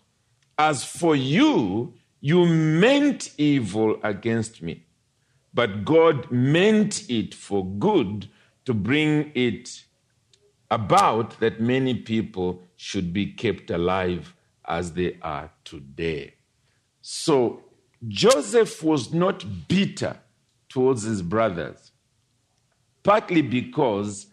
As 0.58 0.84
for 0.84 1.14
you, 1.14 1.94
you 2.20 2.46
meant 2.46 3.32
evil 3.38 3.98
against 4.02 4.62
me 4.62 4.86
but 5.52 5.84
God 5.84 6.30
meant 6.30 7.10
it 7.10 7.34
for 7.34 7.66
good 7.66 8.28
to 8.64 8.74
bring 8.74 9.32
it 9.34 9.84
about 10.70 11.40
that 11.40 11.60
many 11.60 11.94
people 11.94 12.62
should 12.76 13.12
be 13.12 13.26
kept 13.26 13.70
alive 13.70 14.34
as 14.66 14.92
they 14.92 15.18
are 15.22 15.50
today. 15.64 16.34
So 17.02 17.64
Joseph 18.06 18.82
was 18.82 19.12
not 19.12 19.44
bitter 19.66 20.16
towards 20.68 21.02
his 21.02 21.22
brothers, 21.22 21.90
partly 23.02 23.42
because 23.42 24.26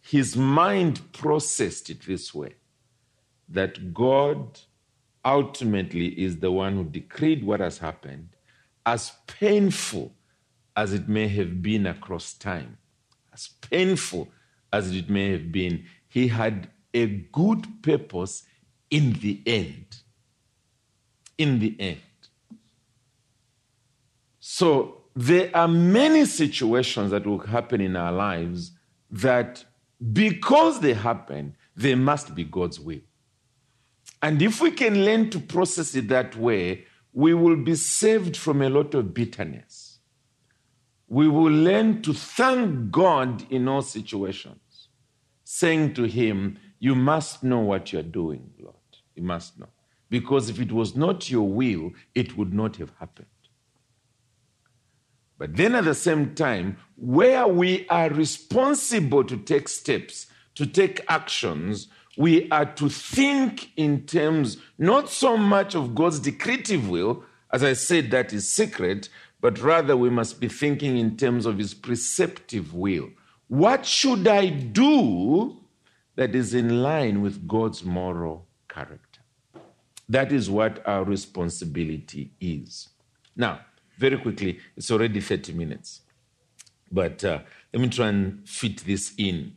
his 0.00 0.36
mind 0.36 1.12
processed 1.12 1.90
it 1.90 2.06
this 2.06 2.34
way 2.34 2.54
that 3.48 3.92
God 3.92 4.60
ultimately 5.24 6.08
is 6.08 6.38
the 6.38 6.50
one 6.50 6.74
who 6.74 6.84
decreed 6.84 7.44
what 7.44 7.60
has 7.60 7.78
happened, 7.78 8.30
as 8.86 9.12
painful 9.26 10.13
as 10.76 10.92
it 10.92 11.08
may 11.08 11.28
have 11.28 11.62
been 11.62 11.86
across 11.86 12.34
time, 12.34 12.78
as 13.32 13.48
painful 13.70 14.28
as 14.72 14.94
it 14.94 15.08
may 15.08 15.30
have 15.30 15.52
been, 15.52 15.84
he 16.08 16.28
had 16.28 16.68
a 16.92 17.06
good 17.06 17.66
purpose 17.82 18.44
in 18.90 19.12
the 19.14 19.40
end. 19.46 19.96
In 21.38 21.58
the 21.58 21.76
end. 21.78 22.00
So 24.40 25.02
there 25.16 25.50
are 25.54 25.68
many 25.68 26.24
situations 26.24 27.10
that 27.10 27.26
will 27.26 27.38
happen 27.38 27.80
in 27.80 27.96
our 27.96 28.12
lives 28.12 28.72
that 29.10 29.64
because 30.12 30.80
they 30.80 30.92
happen, 30.92 31.56
they 31.76 31.94
must 31.94 32.34
be 32.34 32.44
God's 32.44 32.80
will. 32.80 33.00
And 34.22 34.40
if 34.42 34.60
we 34.60 34.70
can 34.70 35.04
learn 35.04 35.30
to 35.30 35.40
process 35.40 35.94
it 35.94 36.08
that 36.08 36.36
way, 36.36 36.86
we 37.12 37.34
will 37.34 37.56
be 37.56 37.74
saved 37.74 38.36
from 38.36 38.62
a 38.62 38.68
lot 38.68 38.94
of 38.94 39.14
bitterness 39.14 39.83
we 41.14 41.28
will 41.28 41.52
learn 41.52 42.02
to 42.02 42.12
thank 42.12 42.90
God 42.90 43.44
in 43.48 43.68
all 43.68 43.82
situations, 43.82 44.88
saying 45.44 45.94
to 45.94 46.08
Him, 46.08 46.58
You 46.80 46.96
must 46.96 47.44
know 47.44 47.60
what 47.60 47.92
you're 47.92 48.02
doing, 48.02 48.50
Lord. 48.58 48.74
You 49.14 49.22
must 49.22 49.56
know. 49.56 49.68
Because 50.10 50.50
if 50.50 50.58
it 50.60 50.72
was 50.72 50.96
not 50.96 51.30
your 51.30 51.48
will, 51.48 51.92
it 52.16 52.36
would 52.36 52.52
not 52.52 52.78
have 52.78 52.90
happened. 52.98 53.28
But 55.38 55.54
then 55.54 55.76
at 55.76 55.84
the 55.84 55.94
same 55.94 56.34
time, 56.34 56.78
where 56.96 57.46
we 57.46 57.86
are 57.90 58.10
responsible 58.10 59.22
to 59.22 59.36
take 59.36 59.68
steps, 59.68 60.26
to 60.56 60.66
take 60.66 61.00
actions, 61.06 61.86
we 62.16 62.50
are 62.50 62.66
to 62.74 62.88
think 62.88 63.70
in 63.76 64.04
terms 64.04 64.56
not 64.78 65.08
so 65.08 65.36
much 65.36 65.76
of 65.76 65.94
God's 65.94 66.18
decretive 66.18 66.88
will, 66.88 67.22
as 67.52 67.62
I 67.62 67.74
said, 67.74 68.10
that 68.10 68.32
is 68.32 68.50
secret, 68.52 69.08
but 69.40 69.60
rather 69.60 69.96
we 69.96 70.10
must 70.10 70.40
be 70.40 70.48
thinking 70.48 70.96
in 70.96 71.16
terms 71.16 71.46
of 71.46 71.58
his 71.58 71.74
preceptive 71.74 72.72
will. 72.74 73.10
What 73.48 73.84
should 73.84 74.26
I 74.26 74.48
do 74.48 75.56
that 76.16 76.34
is 76.34 76.54
in 76.54 76.82
line 76.82 77.20
with 77.20 77.46
God's 77.46 77.84
moral 77.84 78.46
character? 78.68 79.20
That 80.08 80.32
is 80.32 80.50
what 80.50 80.86
our 80.86 81.04
responsibility 81.04 82.32
is. 82.40 82.88
Now, 83.36 83.60
very 83.98 84.18
quickly, 84.18 84.60
it's 84.76 84.90
already 84.90 85.20
30 85.20 85.52
minutes, 85.52 86.00
but 86.90 87.24
uh, 87.24 87.40
let 87.72 87.80
me 87.80 87.88
try 87.88 88.08
and 88.08 88.48
fit 88.48 88.78
this 88.84 89.14
in. 89.16 89.52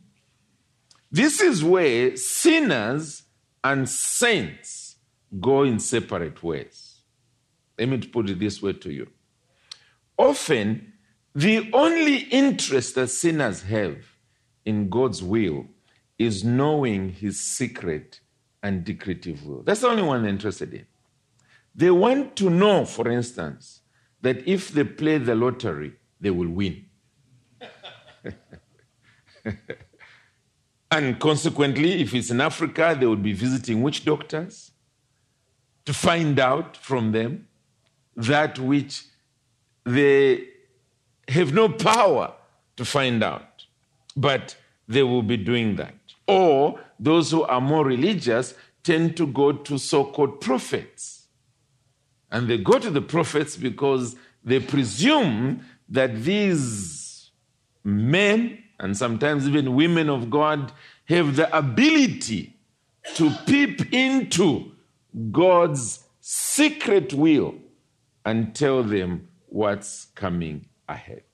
This 1.10 1.40
is 1.40 1.64
where 1.64 2.16
sinners 2.16 3.22
and 3.64 3.88
saints 3.88 4.96
go 5.40 5.62
in 5.62 5.78
separate 5.78 6.42
ways. 6.42 7.00
Let 7.78 7.88
me 7.88 7.98
put 7.98 8.28
it 8.28 8.38
this 8.38 8.62
way 8.62 8.74
to 8.74 8.92
you 8.92 9.08
often 10.18 10.92
the 11.34 11.70
only 11.72 12.16
interest 12.16 12.96
that 12.96 13.08
sinners 13.08 13.62
have 13.62 14.04
in 14.64 14.88
God's 14.88 15.22
will 15.22 15.66
is 16.18 16.44
knowing 16.44 17.10
his 17.10 17.40
secret 17.40 18.20
and 18.62 18.84
decretive 18.84 19.44
will. 19.44 19.62
That's 19.62 19.80
the 19.80 19.88
only 19.88 20.02
one 20.02 20.22
they're 20.22 20.30
interested 20.30 20.74
in. 20.74 20.86
They 21.74 21.90
want 21.90 22.34
to 22.36 22.50
know, 22.50 22.84
for 22.84 23.08
instance, 23.08 23.82
that 24.20 24.46
if 24.48 24.70
they 24.72 24.84
play 24.84 25.18
the 25.18 25.36
lottery, 25.36 25.92
they 26.20 26.30
will 26.30 26.48
win. 26.48 26.86
and 30.90 31.20
consequently, 31.20 32.00
if 32.02 32.12
it's 32.14 32.30
in 32.30 32.40
Africa, 32.40 32.96
they 32.98 33.06
would 33.06 33.22
be 33.22 33.32
visiting 33.32 33.80
witch 33.82 34.04
doctors 34.04 34.72
to 35.84 35.94
find 35.94 36.40
out 36.40 36.76
from 36.76 37.12
them 37.12 37.46
that 38.16 38.58
which 38.58 39.04
they 39.84 40.48
have 41.28 41.52
no 41.52 41.68
power 41.68 42.32
to 42.76 42.84
find 42.84 43.22
out, 43.22 43.66
but 44.16 44.56
they 44.86 45.02
will 45.02 45.22
be 45.22 45.36
doing 45.36 45.76
that. 45.76 45.94
Or 46.26 46.80
those 46.98 47.30
who 47.30 47.42
are 47.42 47.60
more 47.60 47.84
religious 47.84 48.54
tend 48.82 49.16
to 49.16 49.26
go 49.26 49.52
to 49.52 49.78
so 49.78 50.04
called 50.04 50.40
prophets. 50.40 51.26
And 52.30 52.48
they 52.48 52.58
go 52.58 52.78
to 52.78 52.90
the 52.90 53.00
prophets 53.00 53.56
because 53.56 54.16
they 54.44 54.60
presume 54.60 55.64
that 55.88 56.22
these 56.22 57.30
men 57.84 58.62
and 58.78 58.96
sometimes 58.96 59.48
even 59.48 59.74
women 59.74 60.08
of 60.08 60.30
God 60.30 60.72
have 61.06 61.36
the 61.36 61.54
ability 61.56 62.56
to 63.14 63.30
peep 63.46 63.92
into 63.92 64.72
God's 65.32 66.04
secret 66.20 67.14
will 67.14 67.54
and 68.24 68.54
tell 68.54 68.82
them 68.82 69.28
what's 69.48 70.06
coming 70.14 70.66
ahead. 70.88 71.24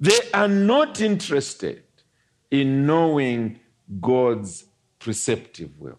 They 0.00 0.18
are 0.32 0.48
not 0.48 1.00
interested 1.00 1.84
in 2.50 2.86
knowing 2.86 3.60
God's 4.00 4.64
preceptive 4.98 5.78
will. 5.78 5.98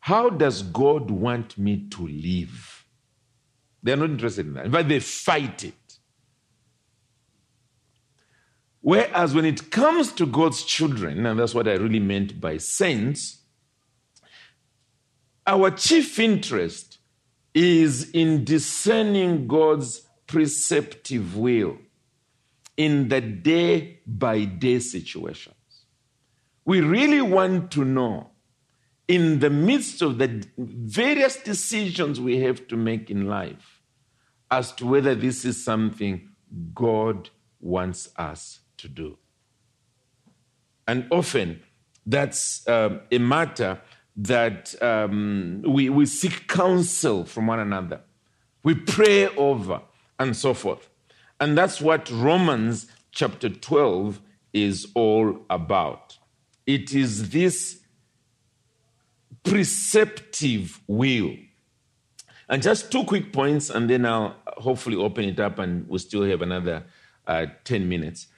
How 0.00 0.30
does 0.30 0.62
God 0.62 1.10
want 1.10 1.58
me 1.58 1.88
to 1.90 2.06
live? 2.06 2.84
They're 3.82 3.96
not 3.96 4.10
interested 4.10 4.46
in 4.46 4.54
that, 4.54 4.66
In 4.66 4.72
fact, 4.72 4.88
they 4.88 5.00
fight 5.00 5.64
it. 5.64 5.74
Whereas 8.80 9.34
when 9.34 9.44
it 9.44 9.70
comes 9.70 10.12
to 10.12 10.26
God's 10.26 10.62
children, 10.62 11.26
and 11.26 11.38
that's 11.40 11.54
what 11.54 11.66
I 11.66 11.72
really 11.72 11.98
meant 11.98 12.40
by 12.40 12.58
saints, 12.58 13.38
our 15.44 15.72
chief 15.72 16.18
interest 16.20 16.95
is 17.56 18.10
in 18.10 18.44
discerning 18.44 19.46
God's 19.46 20.02
preceptive 20.26 21.38
will 21.38 21.78
in 22.76 23.08
the 23.08 23.22
day 23.22 24.00
by 24.06 24.44
day 24.44 24.78
situations. 24.78 25.54
We 26.66 26.82
really 26.82 27.22
want 27.22 27.70
to 27.70 27.84
know, 27.84 28.30
in 29.08 29.38
the 29.38 29.48
midst 29.48 30.02
of 30.02 30.18
the 30.18 30.46
various 30.58 31.36
decisions 31.36 32.20
we 32.20 32.40
have 32.40 32.68
to 32.68 32.76
make 32.76 33.10
in 33.10 33.26
life, 33.26 33.80
as 34.50 34.72
to 34.72 34.86
whether 34.86 35.14
this 35.14 35.46
is 35.46 35.64
something 35.64 36.28
God 36.74 37.30
wants 37.58 38.10
us 38.16 38.60
to 38.76 38.88
do. 38.88 39.16
And 40.86 41.06
often 41.10 41.62
that's 42.04 42.68
um, 42.68 43.00
a 43.10 43.18
matter 43.18 43.80
that 44.16 44.74
um, 44.82 45.62
we, 45.66 45.90
we 45.90 46.06
seek 46.06 46.48
counsel 46.48 47.24
from 47.24 47.46
one 47.46 47.58
another, 47.58 48.00
we 48.62 48.74
pray 48.74 49.28
over, 49.28 49.82
and 50.18 50.36
so 50.36 50.54
forth. 50.54 50.88
And 51.38 51.56
that's 51.56 51.80
what 51.80 52.10
Romans 52.10 52.86
chapter 53.12 53.48
12 53.48 54.20
is 54.52 54.88
all 54.94 55.44
about. 55.50 56.18
It 56.66 56.94
is 56.94 57.30
this 57.30 57.80
preceptive 59.44 60.80
will. 60.86 61.36
And 62.48 62.62
just 62.62 62.90
two 62.90 63.04
quick 63.04 63.32
points, 63.32 63.70
and 63.70 63.90
then 63.90 64.06
I'll 64.06 64.36
hopefully 64.46 64.96
open 64.96 65.24
it 65.24 65.38
up 65.40 65.58
and 65.58 65.86
we'll 65.88 65.98
still 65.98 66.24
have 66.24 66.42
another 66.42 66.84
uh, 67.26 67.46
10 67.64 67.88
minutes. 67.88 68.28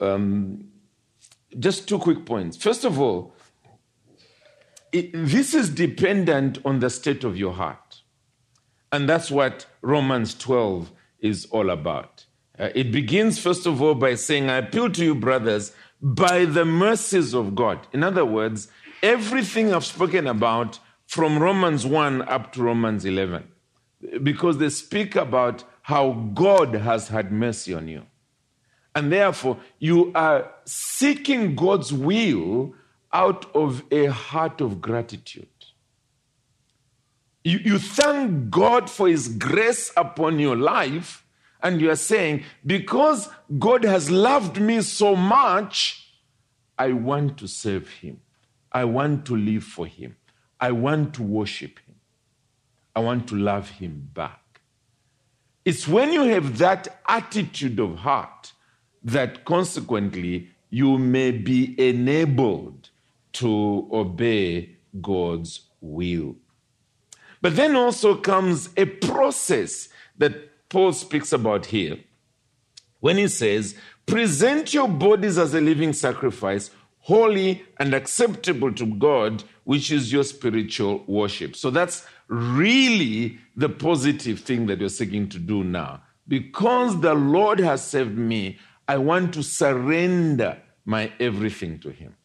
Um, 0.00 0.70
just 1.58 1.88
two 1.88 1.98
quick 1.98 2.24
points. 2.24 2.56
First 2.56 2.84
of 2.84 2.98
all, 2.98 3.34
it, 4.92 5.10
this 5.12 5.54
is 5.54 5.70
dependent 5.70 6.58
on 6.64 6.80
the 6.80 6.90
state 6.90 7.24
of 7.24 7.36
your 7.36 7.52
heart. 7.52 8.02
And 8.92 9.08
that's 9.08 9.30
what 9.30 9.66
Romans 9.82 10.34
12 10.34 10.90
is 11.20 11.46
all 11.50 11.70
about. 11.70 12.26
Uh, 12.58 12.70
it 12.74 12.90
begins, 12.92 13.38
first 13.38 13.66
of 13.66 13.80
all, 13.80 13.94
by 13.94 14.14
saying, 14.14 14.50
I 14.50 14.58
appeal 14.58 14.90
to 14.90 15.04
you, 15.04 15.14
brothers, 15.14 15.72
by 16.02 16.44
the 16.44 16.64
mercies 16.64 17.34
of 17.34 17.54
God. 17.54 17.86
In 17.92 18.02
other 18.02 18.24
words, 18.24 18.68
everything 19.02 19.72
I've 19.72 19.84
spoken 19.84 20.26
about 20.26 20.78
from 21.06 21.38
Romans 21.38 21.86
1 21.86 22.22
up 22.22 22.52
to 22.52 22.62
Romans 22.62 23.04
11, 23.04 23.48
because 24.22 24.58
they 24.58 24.70
speak 24.70 25.16
about 25.16 25.64
how 25.82 26.12
God 26.34 26.74
has 26.74 27.08
had 27.08 27.32
mercy 27.32 27.74
on 27.74 27.88
you. 27.88 28.06
And 28.94 29.12
therefore, 29.12 29.58
you 29.78 30.12
are 30.14 30.50
seeking 30.64 31.54
God's 31.54 31.92
will 31.92 32.74
out 33.12 33.54
of 33.54 33.82
a 33.90 34.06
heart 34.06 34.60
of 34.60 34.80
gratitude. 34.80 35.48
You, 37.42 37.58
you 37.58 37.78
thank 37.78 38.50
God 38.50 38.90
for 38.90 39.08
His 39.08 39.28
grace 39.28 39.92
upon 39.96 40.38
your 40.38 40.56
life, 40.56 41.24
and 41.62 41.80
you 41.80 41.90
are 41.90 41.96
saying, 41.96 42.44
Because 42.64 43.28
God 43.58 43.84
has 43.84 44.10
loved 44.10 44.60
me 44.60 44.82
so 44.82 45.16
much, 45.16 46.14
I 46.78 46.92
want 46.92 47.38
to 47.38 47.48
serve 47.48 47.88
Him. 47.88 48.20
I 48.72 48.84
want 48.84 49.26
to 49.26 49.36
live 49.36 49.64
for 49.64 49.86
Him. 49.86 50.16
I 50.60 50.72
want 50.72 51.14
to 51.14 51.22
worship 51.22 51.78
Him. 51.86 51.96
I 52.94 53.00
want 53.00 53.28
to 53.28 53.36
love 53.36 53.70
Him 53.70 54.10
back. 54.12 54.60
It's 55.64 55.88
when 55.88 56.12
you 56.12 56.22
have 56.24 56.58
that 56.58 57.00
attitude 57.08 57.80
of 57.80 57.96
heart 57.98 58.52
that 59.02 59.44
consequently 59.44 60.48
you 60.68 60.98
may 60.98 61.30
be 61.30 61.74
enabled 61.78 62.89
to 63.34 63.88
obey 63.92 64.76
God's 65.00 65.62
will. 65.80 66.36
But 67.42 67.56
then 67.56 67.76
also 67.76 68.16
comes 68.16 68.68
a 68.76 68.84
process 68.84 69.88
that 70.18 70.68
Paul 70.68 70.92
speaks 70.92 71.32
about 71.32 71.66
here 71.66 71.98
when 73.00 73.16
he 73.16 73.28
says, 73.28 73.74
Present 74.06 74.74
your 74.74 74.88
bodies 74.88 75.38
as 75.38 75.54
a 75.54 75.60
living 75.60 75.92
sacrifice, 75.92 76.70
holy 76.98 77.64
and 77.78 77.94
acceptable 77.94 78.72
to 78.74 78.86
God, 78.86 79.44
which 79.64 79.90
is 79.90 80.12
your 80.12 80.24
spiritual 80.24 81.04
worship. 81.06 81.56
So 81.56 81.70
that's 81.70 82.04
really 82.28 83.38
the 83.56 83.68
positive 83.68 84.40
thing 84.40 84.66
that 84.66 84.80
you're 84.80 84.88
seeking 84.88 85.28
to 85.30 85.38
do 85.38 85.64
now. 85.64 86.02
Because 86.28 87.00
the 87.00 87.14
Lord 87.14 87.58
has 87.60 87.84
saved 87.84 88.16
me, 88.16 88.58
I 88.86 88.98
want 88.98 89.34
to 89.34 89.42
surrender 89.42 90.60
my 90.84 91.12
everything 91.18 91.78
to 91.80 91.90
Him. 91.90 92.16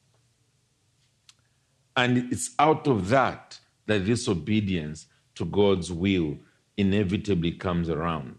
And 1.95 2.31
it's 2.31 2.51
out 2.59 2.87
of 2.87 3.09
that 3.09 3.59
that 3.85 4.05
this 4.05 4.27
obedience 4.27 5.07
to 5.35 5.45
God's 5.45 5.91
will 5.91 6.37
inevitably 6.77 7.51
comes 7.51 7.89
around. 7.89 8.37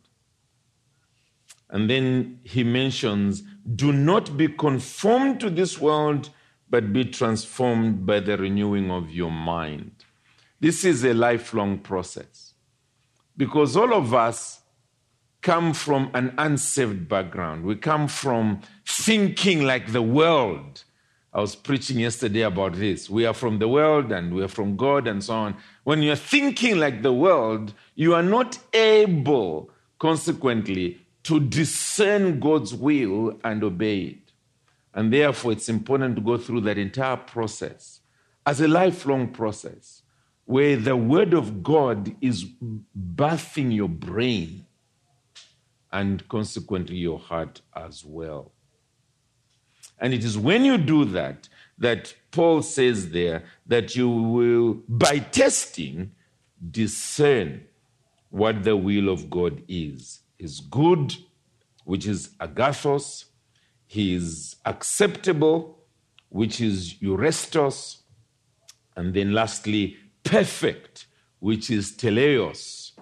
And 1.70 1.90
then 1.90 2.40
he 2.44 2.62
mentions, 2.64 3.42
do 3.74 3.92
not 3.92 4.36
be 4.36 4.48
conformed 4.48 5.40
to 5.40 5.50
this 5.50 5.80
world, 5.80 6.30
but 6.70 6.92
be 6.92 7.04
transformed 7.04 8.06
by 8.06 8.20
the 8.20 8.36
renewing 8.36 8.90
of 8.90 9.10
your 9.10 9.30
mind. 9.30 9.92
This 10.60 10.84
is 10.84 11.04
a 11.04 11.14
lifelong 11.14 11.78
process 11.78 12.54
because 13.36 13.76
all 13.76 13.92
of 13.92 14.14
us 14.14 14.60
come 15.42 15.74
from 15.74 16.10
an 16.14 16.34
unsaved 16.38 17.08
background. 17.08 17.64
We 17.64 17.76
come 17.76 18.08
from 18.08 18.62
thinking 18.86 19.62
like 19.62 19.92
the 19.92 20.02
world 20.02 20.84
I 21.36 21.40
was 21.40 21.54
preaching 21.54 21.98
yesterday 21.98 22.40
about 22.40 22.76
this. 22.76 23.10
We 23.10 23.26
are 23.26 23.34
from 23.34 23.58
the 23.58 23.68
world 23.68 24.10
and 24.10 24.34
we 24.34 24.42
are 24.42 24.48
from 24.48 24.74
God 24.74 25.06
and 25.06 25.22
so 25.22 25.34
on. 25.34 25.56
When 25.84 26.00
you're 26.00 26.16
thinking 26.16 26.78
like 26.78 27.02
the 27.02 27.12
world, 27.12 27.74
you 27.94 28.14
are 28.14 28.22
not 28.22 28.58
able, 28.72 29.68
consequently, 29.98 30.98
to 31.24 31.38
discern 31.38 32.40
God's 32.40 32.72
will 32.72 33.38
and 33.44 33.62
obey 33.62 33.98
it. 33.98 34.32
And 34.94 35.12
therefore, 35.12 35.52
it's 35.52 35.68
important 35.68 36.16
to 36.16 36.22
go 36.22 36.38
through 36.38 36.62
that 36.62 36.78
entire 36.78 37.18
process 37.18 38.00
as 38.46 38.62
a 38.62 38.66
lifelong 38.66 39.28
process 39.28 40.00
where 40.46 40.74
the 40.74 40.96
Word 40.96 41.34
of 41.34 41.62
God 41.62 42.16
is 42.22 42.44
bathing 42.44 43.72
your 43.72 43.90
brain 43.90 44.64
and 45.92 46.26
consequently 46.28 46.96
your 46.96 47.18
heart 47.18 47.60
as 47.74 48.06
well. 48.06 48.52
And 49.98 50.12
it 50.12 50.24
is 50.24 50.36
when 50.36 50.64
you 50.64 50.78
do 50.78 51.04
that 51.06 51.48
that 51.78 52.14
Paul 52.30 52.62
says 52.62 53.10
there 53.10 53.44
that 53.66 53.96
you 53.96 54.08
will, 54.08 54.82
by 54.88 55.18
testing, 55.18 56.12
discern 56.70 57.64
what 58.30 58.64
the 58.64 58.76
will 58.76 59.08
of 59.08 59.30
God 59.30 59.62
is. 59.68 60.20
Is 60.38 60.60
good, 60.60 61.14
which 61.84 62.06
is 62.06 62.28
agathos, 62.40 63.24
his 63.86 64.56
acceptable, 64.66 65.78
which 66.28 66.60
is 66.60 66.94
euarestos, 66.94 68.02
and 68.96 69.14
then 69.14 69.32
lastly, 69.32 69.96
perfect, 70.24 71.06
which 71.38 71.70
is 71.70 71.92
teleos. 71.92 72.92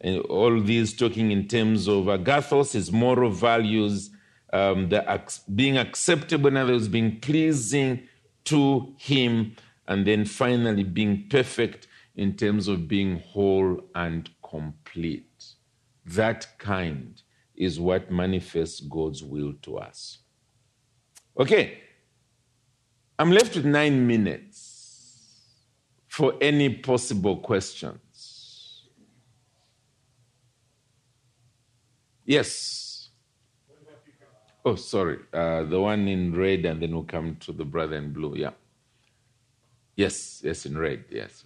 And 0.00 0.20
all 0.22 0.60
these 0.60 0.94
talking 0.94 1.30
in 1.32 1.48
terms 1.48 1.88
of 1.88 2.04
agathos, 2.04 2.72
his 2.72 2.92
moral 2.92 3.30
values, 3.30 4.10
um, 4.52 4.88
the 4.88 5.22
being 5.54 5.78
acceptable, 5.78 6.48
in 6.48 6.56
other 6.56 6.72
words, 6.72 6.88
being 6.88 7.20
pleasing 7.20 8.08
to 8.44 8.94
him, 8.98 9.56
and 9.86 10.06
then 10.06 10.24
finally 10.24 10.84
being 10.84 11.28
perfect 11.28 11.86
in 12.16 12.36
terms 12.36 12.68
of 12.68 12.88
being 12.88 13.20
whole 13.20 13.80
and 13.94 14.30
complete. 14.42 15.44
That 16.04 16.58
kind 16.58 17.20
is 17.54 17.78
what 17.78 18.10
manifests 18.10 18.80
God's 18.80 19.22
will 19.22 19.54
to 19.62 19.78
us. 19.78 20.18
Okay, 21.38 21.78
I'm 23.18 23.30
left 23.30 23.54
with 23.54 23.64
nine 23.64 24.06
minutes 24.06 25.20
for 26.08 26.34
any 26.40 26.68
possible 26.68 27.36
questions. 27.36 28.88
Yes. 32.24 32.89
Oh, 34.64 34.74
sorry. 34.74 35.18
Uh, 35.32 35.64
the 35.64 35.80
one 35.80 36.08
in 36.08 36.34
red, 36.34 36.64
and 36.64 36.80
then 36.82 36.92
we'll 36.92 37.04
come 37.04 37.36
to 37.40 37.52
the 37.52 37.64
brother 37.64 37.96
in 37.96 38.12
blue. 38.12 38.34
Yeah. 38.36 38.52
Yes, 39.96 40.40
yes, 40.44 40.66
in 40.66 40.76
red. 40.78 41.04
Yes. 41.10 41.44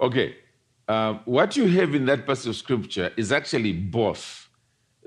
Okay. 0.00 0.41
Uh, 0.92 1.18
what 1.24 1.56
you 1.56 1.68
have 1.68 1.94
in 1.94 2.04
that 2.04 2.26
passage 2.26 2.48
of 2.48 2.54
scripture 2.54 3.10
is 3.16 3.32
actually 3.32 3.72
both. 3.72 4.50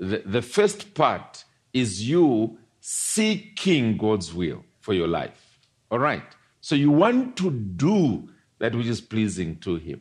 The, 0.00 0.20
the 0.26 0.42
first 0.42 0.94
part 0.94 1.44
is 1.72 2.08
you 2.08 2.58
seeking 2.80 3.96
God's 3.96 4.34
will 4.34 4.64
for 4.80 4.94
your 4.94 5.06
life. 5.06 5.60
All 5.92 6.00
right. 6.00 6.24
So 6.60 6.74
you 6.74 6.90
want 6.90 7.36
to 7.36 7.52
do 7.52 8.28
that 8.58 8.74
which 8.74 8.88
is 8.88 9.00
pleasing 9.00 9.58
to 9.58 9.76
Him. 9.76 10.00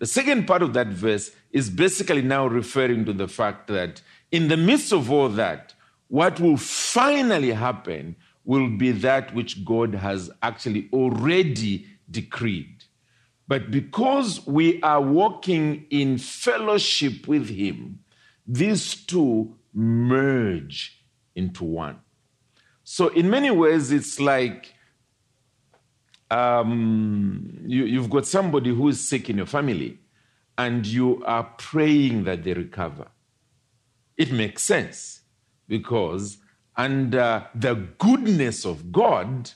The 0.00 0.06
second 0.06 0.48
part 0.48 0.62
of 0.62 0.72
that 0.72 0.88
verse 0.88 1.30
is 1.52 1.70
basically 1.70 2.22
now 2.22 2.48
referring 2.48 3.04
to 3.04 3.12
the 3.12 3.28
fact 3.28 3.68
that 3.68 4.02
in 4.32 4.48
the 4.48 4.56
midst 4.56 4.92
of 4.92 5.12
all 5.12 5.28
that, 5.28 5.72
what 6.08 6.40
will 6.40 6.56
finally 6.56 7.52
happen 7.52 8.16
will 8.44 8.70
be 8.70 8.90
that 8.90 9.32
which 9.36 9.64
God 9.64 9.94
has 9.94 10.32
actually 10.42 10.88
already 10.92 11.86
decreed. 12.10 12.75
But 13.48 13.70
because 13.70 14.44
we 14.46 14.82
are 14.82 15.00
walking 15.00 15.86
in 15.90 16.18
fellowship 16.18 17.28
with 17.28 17.48
Him, 17.48 18.00
these 18.46 18.94
two 18.94 19.56
merge 19.72 21.04
into 21.34 21.64
one. 21.64 22.00
So, 22.82 23.08
in 23.08 23.30
many 23.30 23.50
ways, 23.50 23.92
it's 23.92 24.18
like 24.20 24.74
um, 26.30 27.58
you, 27.66 27.84
you've 27.84 28.10
got 28.10 28.26
somebody 28.26 28.74
who 28.74 28.88
is 28.88 29.06
sick 29.06 29.30
in 29.30 29.36
your 29.36 29.46
family 29.46 29.98
and 30.58 30.86
you 30.86 31.22
are 31.24 31.44
praying 31.58 32.24
that 32.24 32.44
they 32.44 32.54
recover. 32.54 33.08
It 34.16 34.32
makes 34.32 34.62
sense 34.62 35.20
because 35.68 36.38
under 36.76 37.46
the 37.54 37.74
goodness 37.98 38.64
of 38.64 38.90
God, 38.90 39.50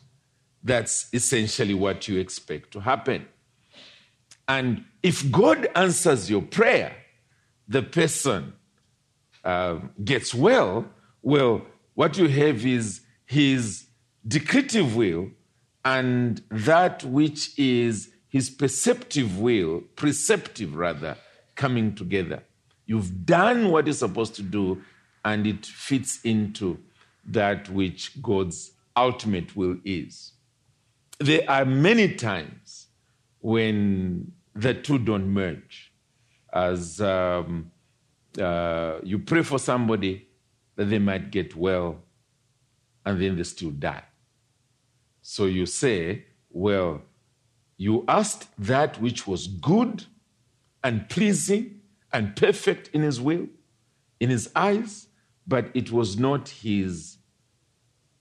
that's 0.62 1.08
essentially 1.12 1.74
what 1.74 2.08
you 2.08 2.18
expect 2.18 2.72
to 2.72 2.80
happen. 2.80 3.26
And 4.50 4.84
if 5.00 5.30
God 5.30 5.68
answers 5.76 6.28
your 6.28 6.42
prayer, 6.42 6.92
the 7.68 7.84
person 7.84 8.52
uh, 9.44 9.78
gets 10.02 10.34
well, 10.34 10.86
well, 11.22 11.62
what 11.94 12.18
you 12.18 12.26
have 12.26 12.66
is 12.66 13.00
his 13.26 13.86
decretive 14.26 14.96
will 14.96 15.28
and 15.84 16.42
that 16.50 17.04
which 17.04 17.56
is 17.56 18.10
his 18.28 18.50
perceptive 18.50 19.38
will, 19.38 19.82
preceptive 19.94 20.74
rather, 20.74 21.16
coming 21.54 21.94
together. 21.94 22.42
You've 22.86 23.24
done 23.24 23.68
what 23.68 23.86
you're 23.86 23.92
supposed 23.92 24.34
to 24.34 24.42
do, 24.42 24.82
and 25.24 25.46
it 25.46 25.64
fits 25.64 26.18
into 26.24 26.76
that 27.24 27.68
which 27.68 28.20
God's 28.20 28.72
ultimate 28.96 29.54
will 29.54 29.76
is. 29.84 30.32
There 31.20 31.48
are 31.48 31.64
many 31.64 32.16
times 32.16 32.88
when 33.40 34.32
the 34.54 34.74
two 34.74 34.98
don't 34.98 35.28
merge. 35.28 35.92
As 36.52 37.00
um, 37.00 37.70
uh, 38.38 38.98
you 39.02 39.18
pray 39.18 39.42
for 39.42 39.58
somebody 39.58 40.26
that 40.76 40.86
they 40.86 40.98
might 40.98 41.30
get 41.30 41.54
well 41.56 42.00
and 43.04 43.20
then 43.20 43.36
they 43.36 43.42
still 43.44 43.70
die. 43.70 44.04
So 45.22 45.46
you 45.46 45.66
say, 45.66 46.24
well, 46.50 47.02
you 47.76 48.04
asked 48.08 48.48
that 48.58 49.00
which 49.00 49.26
was 49.26 49.46
good 49.46 50.04
and 50.82 51.08
pleasing 51.08 51.80
and 52.12 52.34
perfect 52.34 52.90
in 52.92 53.02
his 53.02 53.20
will, 53.20 53.46
in 54.18 54.30
his 54.30 54.50
eyes, 54.56 55.06
but 55.46 55.70
it 55.74 55.90
was 55.90 56.18
not 56.18 56.48
his 56.48 57.18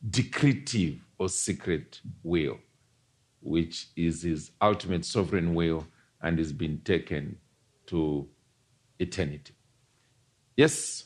decretive 0.08 1.00
or 1.18 1.30
secret 1.30 2.02
will, 2.24 2.58
which 3.42 3.88
is 3.96 4.22
his 4.22 4.52
ultimate 4.62 5.06
sovereign 5.06 5.54
will 5.54 5.86
and 6.22 6.40
is 6.40 6.54
being 6.54 6.80
taken 6.80 7.38
to 7.88 8.28
eternity. 9.00 9.54
Yes? 10.56 11.06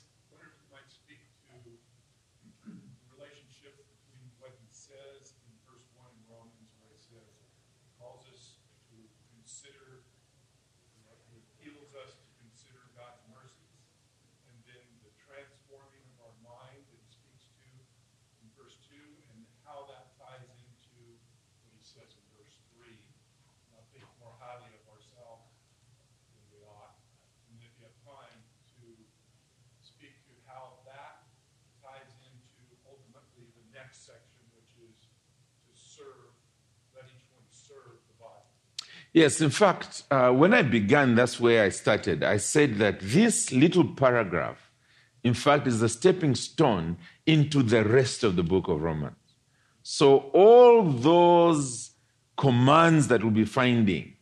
Yes, 39.14 39.41
in 39.41 39.51
fact, 39.51 40.03
uh, 40.09 40.32
when 40.32 40.53
I 40.55 40.64
began, 40.64 41.14
that's 41.16 41.39
where 41.39 41.64
I 41.64 41.70
started. 41.70 42.24
I 42.24 42.38
said 42.38 42.78
that 42.80 42.99
this 42.99 43.51
little 43.51 43.86
paragraph, 43.93 44.72
in 45.24 45.36
fact, 45.36 45.68
is 45.68 45.82
a 45.84 45.89
stepping 45.89 46.34
stone 46.36 46.97
into 47.26 47.61
the 47.61 47.84
rest 47.86 48.24
of 48.24 48.36
the 48.36 48.43
book 48.43 48.68
of 48.68 48.82
Romans. 48.82 49.16
So, 49.84 50.18
all 50.34 50.84
those 50.84 51.91
commands 52.38 53.07
that 53.09 53.22
we'll 53.22 53.32
be 53.32 53.45
finding, 53.45 54.14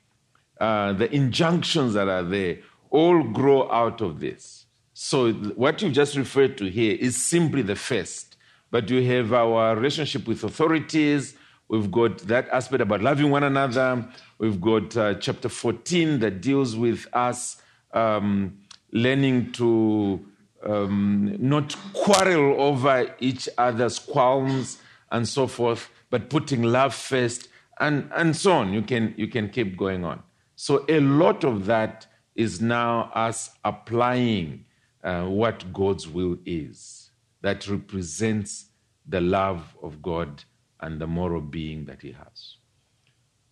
uh, 0.60 0.94
the 0.94 1.14
injunctions 1.16 1.94
that 1.94 2.10
are 2.10 2.24
there, 2.24 2.58
all 2.90 3.24
grow 3.24 3.72
out 3.72 4.02
of 4.02 4.20
this. 4.20 4.66
So, 4.94 5.32
what 5.32 5.82
you've 5.82 5.94
just 5.94 6.18
referred 6.18 6.58
to 6.58 6.70
here 6.70 6.98
is 7.00 7.16
simply 7.16 7.62
the 7.62 7.78
first. 7.78 8.36
but 8.72 8.90
you 8.90 9.04
have 9.04 9.34
our 9.34 9.76
relationship 9.76 10.26
with 10.28 10.44
authorities. 10.46 11.36
We've 11.72 11.90
got 11.90 12.18
that 12.28 12.50
aspect 12.50 12.82
about 12.82 13.02
loving 13.02 13.32
one 13.32 13.44
another. 13.44 14.06
We've 14.40 14.60
got 14.60 14.98
uh, 14.98 15.14
chapter 15.14 15.48
14 15.48 16.20
that 16.20 16.42
deals 16.42 16.76
with 16.76 17.08
us 17.14 17.62
um, 17.94 18.58
learning 18.92 19.54
to 19.54 20.20
um, 20.66 21.38
not 21.40 21.74
quarrel 21.94 22.62
over 22.62 23.16
each 23.22 23.48
other's 23.58 24.00
qualms 24.00 24.80
and 25.14 25.26
so 25.26 25.48
forth, 25.48 25.90
but 26.10 26.30
putting 26.30 26.62
love 26.62 26.94
first 26.94 27.48
and, 27.80 28.12
and 28.18 28.36
so 28.36 28.52
on. 28.52 28.74
You 28.74 28.82
can, 28.82 29.14
you 29.16 29.30
can 29.30 29.48
keep 29.48 29.78
going 29.78 30.04
on. 30.04 30.24
So 30.58 30.84
a 30.90 31.00
lot 31.00 31.46
of 31.46 31.68
that 31.68 32.06
is 32.36 32.60
now 32.60 33.10
us 33.16 33.50
applying 33.64 34.66
uh, 35.06 35.24
what 35.24 35.72
God's 35.72 36.06
will 36.06 36.38
is 36.46 37.12
that 37.40 37.66
represents 37.70 38.66
the 39.08 39.22
love 39.22 39.74
of 39.82 40.02
God 40.02 40.44
and 40.82 41.00
the 41.00 41.08
moral 41.08 41.42
being 41.42 41.86
that 41.86 42.02
He 42.02 42.12
has. 42.12 42.58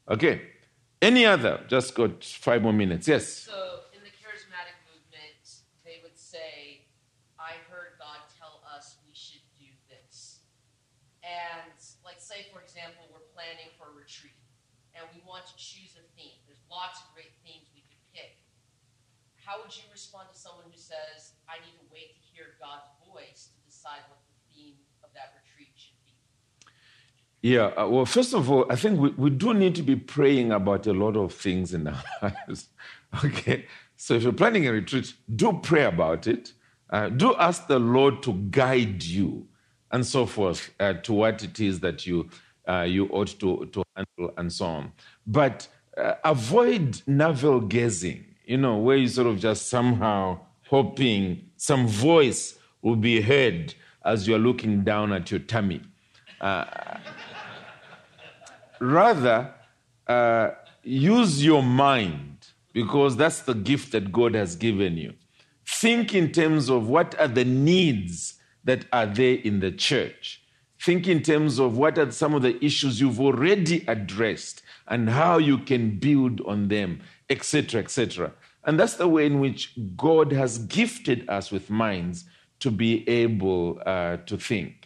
Okay. 0.10 0.42
Any 1.02 1.26
other? 1.26 1.64
Just 1.68 1.96
got 1.96 2.24
five 2.24 2.62
more 2.62 2.74
minutes. 2.74 3.08
Yes. 3.08 3.28
So 3.48 3.88
in 3.96 4.04
the 4.04 4.12
charismatic 4.12 4.76
movement, 4.84 5.64
they 5.86 6.02
would 6.04 6.18
say, 6.18 6.84
I 7.40 7.56
heard 7.72 7.96
God 7.98 8.20
tell 8.36 8.60
us 8.68 9.00
we 9.08 9.16
should 9.16 9.46
do 9.56 9.72
this. 9.88 10.44
And, 11.24 11.78
like, 12.04 12.20
say, 12.20 12.52
for 12.52 12.60
example, 12.60 13.08
we're 13.14 13.24
planning 13.32 13.72
for 13.80 13.88
a 13.88 13.96
retreat 13.96 14.36
and 14.92 15.08
we 15.16 15.24
want 15.24 15.48
to 15.48 15.56
choose 15.56 15.96
a 15.96 16.04
theme. 16.20 16.36
There's 16.44 16.60
lots 16.68 17.00
of 17.00 17.08
great 17.16 17.32
themes 17.46 17.72
we 17.72 17.88
could 17.88 18.04
pick. 18.12 18.36
How 19.40 19.58
would 19.64 19.72
you 19.72 19.88
respond 19.90 20.30
to 20.30 20.38
someone 20.38 20.68
who 20.68 20.76
says, 20.76 21.34
I 21.48 21.58
need 21.64 21.74
to 21.80 21.88
wait 21.90 22.14
to 22.14 22.22
hear 22.22 22.60
God's 22.62 22.92
voice 23.02 23.50
to 23.56 23.60
decide 23.66 24.04
what 24.12 24.20
the 24.28 24.36
theme 24.52 24.78
of 25.00 25.10
that 25.16 25.34
retreat? 25.40 25.49
Yeah, 27.42 27.72
uh, 27.78 27.88
well, 27.88 28.06
first 28.06 28.34
of 28.34 28.52
all, 28.52 28.66
I 28.70 28.76
think 28.76 29.00
we, 29.00 29.10
we 29.12 29.30
do 29.30 29.54
need 29.54 29.76
to 29.76 29.82
be 29.82 29.96
praying 29.96 30.52
about 30.52 30.88
a 30.88 30.94
lot 30.94 31.16
of 31.16 31.34
things 31.34 31.74
in 31.74 31.88
our 31.88 32.04
lives. 32.22 32.68
okay, 33.24 33.66
so 33.96 34.16
if 34.16 34.24
you're 34.24 34.34
planning 34.34 34.68
a 34.68 34.72
retreat, 34.74 35.14
do 35.34 35.60
pray 35.64 35.86
about 35.86 36.28
it. 36.28 36.52
Uh, 36.90 37.10
do 37.10 37.36
ask 37.36 37.68
the 37.68 37.80
Lord 37.80 38.22
to 38.24 38.34
guide 38.34 39.04
you 39.04 39.48
and 39.92 40.06
so 40.06 40.26
forth 40.26 40.72
uh, 40.80 40.94
to 40.94 41.14
what 41.14 41.44
it 41.44 41.60
is 41.60 41.80
that 41.80 42.06
you 42.06 42.30
uh, 42.68 42.82
you 42.84 43.08
ought 43.08 43.40
to, 43.40 43.68
to 43.72 43.84
handle 43.96 44.34
and 44.38 44.52
so 44.52 44.66
on. 44.66 44.92
But 45.26 45.68
uh, 45.98 46.16
avoid 46.24 47.02
navel 47.08 47.62
gazing, 47.62 48.26
you 48.46 48.58
know, 48.58 48.78
where 48.78 48.96
you 48.98 49.08
sort 49.08 49.28
of 49.28 49.40
just 49.40 49.70
somehow 49.70 50.40
hoping 50.68 51.50
some 51.58 51.88
voice 51.88 52.60
will 52.84 52.96
be 52.96 53.22
heard 53.22 53.74
as 54.06 54.28
you're 54.28 54.40
looking 54.40 54.84
down 54.84 55.12
at 55.12 55.32
your 55.32 55.40
tummy. 55.40 55.82
Uh, 56.42 56.66
rather, 58.80 59.54
uh, 60.08 60.52
use 60.84 61.44
your 61.44 61.64
mind 61.64 62.48
because 62.74 63.18
that's 63.18 63.42
the 63.42 63.54
gift 63.54 63.92
that 63.92 64.12
God 64.12 64.36
has 64.36 64.56
given 64.56 64.98
you. 64.98 65.14
Think 65.66 66.16
in 66.16 66.32
terms 66.32 66.70
of 66.70 66.88
what 66.88 67.20
are 67.20 67.28
the 67.28 67.46
needs 67.46 68.36
that 68.64 68.86
are 68.92 69.06
there 69.06 69.36
in 69.36 69.60
the 69.60 69.72
church. 69.72 70.42
Think 70.82 71.08
in 71.08 71.22
terms 71.22 71.60
of 71.60 71.78
what 71.78 71.98
are 71.98 72.12
some 72.12 72.34
of 72.34 72.42
the 72.42 72.64
issues 72.64 73.02
you've 73.02 73.20
already 73.20 73.84
addressed 73.88 74.62
and 74.88 75.10
how 75.10 75.38
you 75.38 75.58
can 75.58 76.00
build 76.00 76.42
on 76.42 76.70
them, 76.70 77.02
etc., 77.30 77.82
etc. 77.82 78.32
And 78.64 78.80
that's 78.80 78.96
the 78.96 79.08
way 79.08 79.26
in 79.26 79.40
which 79.40 79.74
God 79.98 80.32
has 80.32 80.60
gifted 80.60 81.28
us 81.30 81.52
with 81.52 81.70
minds 81.70 82.26
to 82.60 82.72
be 82.72 83.08
able 83.10 83.82
uh, 83.86 84.18
to 84.26 84.38
think. 84.38 84.79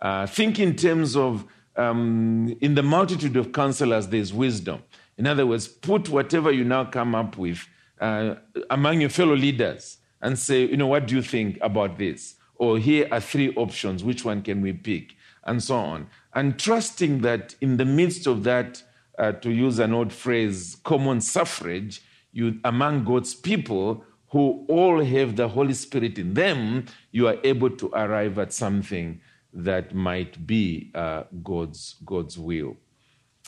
Uh, 0.00 0.26
think 0.26 0.58
in 0.58 0.76
terms 0.76 1.16
of, 1.16 1.44
um, 1.76 2.56
in 2.60 2.74
the 2.74 2.82
multitude 2.82 3.36
of 3.36 3.52
counselors, 3.52 4.08
there's 4.08 4.32
wisdom. 4.32 4.82
In 5.18 5.26
other 5.26 5.46
words, 5.46 5.66
put 5.68 6.08
whatever 6.08 6.50
you 6.52 6.64
now 6.64 6.84
come 6.84 7.14
up 7.14 7.38
with 7.38 7.66
uh, 8.00 8.34
among 8.70 9.00
your 9.00 9.10
fellow 9.10 9.34
leaders 9.34 9.98
and 10.20 10.38
say, 10.38 10.66
you 10.66 10.76
know, 10.76 10.86
what 10.86 11.06
do 11.06 11.14
you 11.14 11.22
think 11.22 11.58
about 11.60 11.98
this? 11.98 12.34
Or 12.56 12.78
here 12.78 13.08
are 13.10 13.20
three 13.20 13.54
options, 13.54 14.04
which 14.04 14.24
one 14.24 14.42
can 14.42 14.62
we 14.62 14.72
pick? 14.72 15.14
And 15.44 15.62
so 15.62 15.76
on. 15.76 16.08
And 16.34 16.58
trusting 16.58 17.20
that 17.20 17.54
in 17.60 17.76
the 17.76 17.84
midst 17.84 18.26
of 18.26 18.44
that, 18.44 18.82
uh, 19.18 19.32
to 19.32 19.50
use 19.50 19.78
an 19.78 19.94
old 19.94 20.12
phrase, 20.12 20.76
common 20.84 21.20
suffrage, 21.20 22.02
you 22.32 22.60
among 22.64 23.04
God's 23.04 23.34
people 23.34 24.04
who 24.30 24.66
all 24.68 25.02
have 25.02 25.36
the 25.36 25.48
Holy 25.48 25.72
Spirit 25.72 26.18
in 26.18 26.34
them, 26.34 26.84
you 27.12 27.26
are 27.28 27.38
able 27.44 27.70
to 27.70 27.88
arrive 27.94 28.38
at 28.38 28.52
something 28.52 29.20
that 29.56 29.94
might 29.94 30.46
be 30.46 30.90
uh, 30.94 31.24
God's, 31.42 31.96
God's 32.04 32.38
will. 32.38 32.76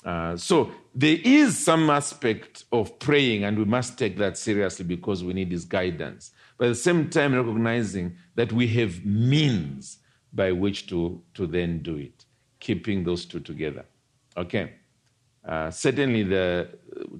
Uh, 0.04 0.36
so 0.36 0.70
there 0.94 1.18
is 1.22 1.58
some 1.58 1.90
aspect 1.90 2.64
of 2.72 2.98
praying, 2.98 3.44
and 3.44 3.58
we 3.58 3.64
must 3.64 3.98
take 3.98 4.16
that 4.16 4.38
seriously 4.38 4.84
because 4.84 5.22
we 5.22 5.34
need 5.34 5.50
His 5.50 5.64
guidance. 5.64 6.32
But 6.56 6.66
at 6.66 6.68
the 6.70 6.74
same 6.76 7.10
time, 7.10 7.34
recognizing 7.34 8.16
that 8.34 8.52
we 8.52 8.66
have 8.68 9.04
means 9.04 9.98
by 10.32 10.52
which 10.52 10.86
to, 10.88 11.20
to 11.34 11.46
then 11.46 11.82
do 11.82 11.96
it, 11.96 12.24
keeping 12.58 13.04
those 13.04 13.24
two 13.24 13.40
together. 13.40 13.84
Okay. 14.36 14.72
Uh, 15.46 15.70
certainly, 15.70 16.22
the 16.22 16.68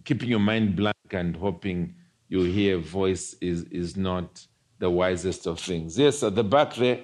keeping 0.05 0.29
your 0.29 0.39
mind 0.39 0.77
blank 0.77 0.97
and 1.11 1.37
hoping 1.37 1.95
you 2.29 2.43
hear 2.43 2.77
a 2.77 2.81
voice 2.81 3.35
is, 3.41 3.65
is 3.65 3.97
not 3.97 4.47
the 4.79 4.91
wisest 4.91 5.47
of 5.47 5.59
things. 5.59 5.99
Yes, 5.99 6.23
at 6.23 6.35
the 6.35 6.45
back 6.45 6.75
there. 6.75 7.01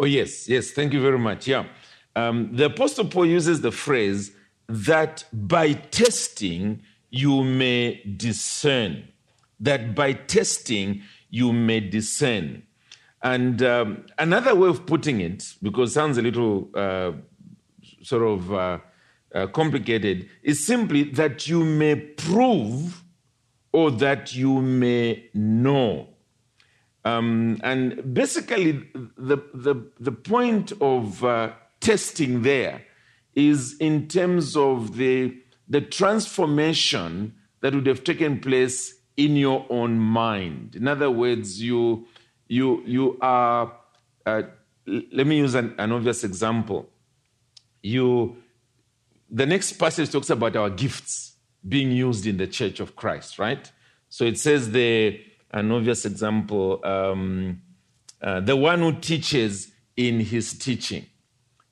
Oh, 0.00 0.06
yes, 0.06 0.48
yes, 0.48 0.70
thank 0.70 0.94
you 0.94 1.02
very 1.02 1.18
much. 1.18 1.46
Yeah. 1.46 1.66
Um, 2.16 2.56
the 2.56 2.64
Apostle 2.66 3.04
Paul 3.04 3.26
uses 3.26 3.60
the 3.60 3.70
phrase 3.70 4.32
that 4.66 5.24
by 5.30 5.74
testing 5.74 6.80
you 7.10 7.44
may 7.44 8.02
discern. 8.16 9.08
That 9.60 9.94
by 9.94 10.14
testing 10.14 11.02
you 11.28 11.52
may 11.52 11.80
discern. 11.80 12.62
And 13.22 13.62
um, 13.62 14.06
another 14.18 14.54
way 14.54 14.70
of 14.70 14.86
putting 14.86 15.20
it, 15.20 15.52
because 15.62 15.90
it 15.90 15.94
sounds 15.94 16.16
a 16.16 16.22
little 16.22 16.70
uh, 16.74 17.12
sort 18.02 18.22
of 18.22 18.54
uh, 18.54 18.78
uh, 19.34 19.48
complicated, 19.48 20.30
is 20.42 20.64
simply 20.64 21.02
that 21.12 21.46
you 21.46 21.62
may 21.62 21.94
prove 21.96 23.04
or 23.70 23.90
that 23.90 24.34
you 24.34 24.62
may 24.62 25.28
know. 25.34 26.08
Um, 27.04 27.58
and 27.62 28.14
basically, 28.14 28.72
the, 29.16 29.38
the, 29.54 29.90
the 29.98 30.12
point 30.12 30.72
of 30.80 31.24
uh, 31.24 31.52
testing 31.80 32.42
there 32.42 32.82
is 33.34 33.76
in 33.78 34.08
terms 34.08 34.56
of 34.56 34.96
the, 34.96 35.34
the 35.68 35.80
transformation 35.80 37.34
that 37.60 37.74
would 37.74 37.86
have 37.86 38.04
taken 38.04 38.40
place 38.40 38.94
in 39.16 39.36
your 39.36 39.66
own 39.70 39.98
mind. 39.98 40.76
In 40.76 40.88
other 40.88 41.10
words, 41.10 41.62
you 41.62 42.06
you 42.50 42.82
you 42.84 43.16
are 43.22 43.72
uh, 44.26 44.42
let 44.86 45.26
me 45.26 45.38
use 45.38 45.54
an, 45.54 45.74
an 45.78 45.92
obvious 45.92 46.24
example 46.24 46.90
you 47.82 48.36
the 49.30 49.46
next 49.46 49.74
passage 49.74 50.10
talks 50.10 50.30
about 50.30 50.56
our 50.56 50.68
gifts 50.68 51.36
being 51.66 51.92
used 51.92 52.26
in 52.26 52.36
the 52.36 52.46
church 52.46 52.80
of 52.80 52.96
christ 52.96 53.38
right 53.38 53.70
so 54.08 54.24
it 54.24 54.36
says 54.38 54.72
the 54.72 55.20
an 55.52 55.70
obvious 55.72 56.04
example 56.04 56.80
um, 56.84 57.62
uh, 58.22 58.40
the 58.40 58.56
one 58.56 58.80
who 58.80 58.92
teaches 58.92 59.72
in 59.96 60.20
his 60.20 60.52
teaching. 60.58 61.06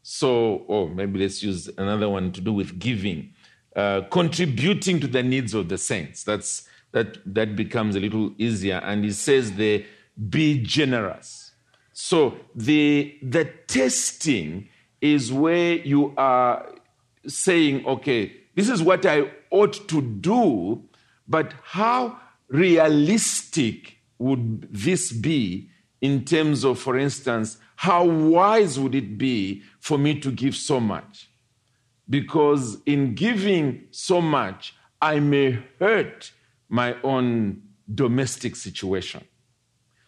So 0.03 0.65
or 0.67 0.87
oh, 0.87 0.89
maybe 0.89 1.21
let's 1.21 1.43
use 1.43 1.69
another 1.77 2.09
one 2.09 2.33
to 2.33 2.41
do 2.41 2.53
with 2.53 2.79
giving 2.79 3.35
uh, 3.77 4.03
contributing 4.11 4.99
to 5.01 5.07
the 5.07 5.23
needs 5.23 5.55
of 5.55 5.69
the 5.69 5.79
saints. 5.79 6.25
That's 6.25 6.67
that 6.93 7.19
that 7.35 7.55
becomes 7.55 7.97
a 7.97 8.01
little 8.01 8.33
easier. 8.39 8.77
And 8.77 9.05
he 9.05 9.13
says 9.13 9.53
the 9.53 9.85
be 10.29 10.63
generous. 10.63 11.53
So 11.93 12.37
the, 12.55 13.17
the 13.23 13.45
testing 13.67 14.69
is 15.01 15.33
where 15.33 15.75
you 15.75 16.15
are 16.17 16.67
saying, 17.27 17.87
okay, 17.87 18.33
this 18.55 18.69
is 18.69 18.83
what 18.83 19.07
I 19.07 19.31
ought 19.51 19.89
to 19.89 20.01
do, 20.01 20.85
but 21.27 21.55
how 21.63 22.21
realistic 22.49 23.99
would 24.19 24.73
this 24.73 25.13
be 25.13 25.71
in 26.01 26.25
terms 26.25 26.65
of, 26.65 26.79
for 26.79 26.97
instance, 26.97 27.59
how 27.77 28.05
wise 28.05 28.79
would 28.79 28.95
it 28.95 29.19
be 29.19 29.63
for 29.81 29.99
me 29.99 30.19
to 30.21 30.31
give 30.31 30.57
so 30.57 30.81
much? 30.81 31.29
Because 32.09 32.79
in 32.87 33.15
giving 33.15 33.87
so 33.91 34.21
much, 34.21 34.75
I 35.01 35.21
may 35.21 35.63
hurt 35.79 36.33
my 36.69 36.97
own 37.03 37.63
domestic 37.93 38.57
situation. 38.57 39.25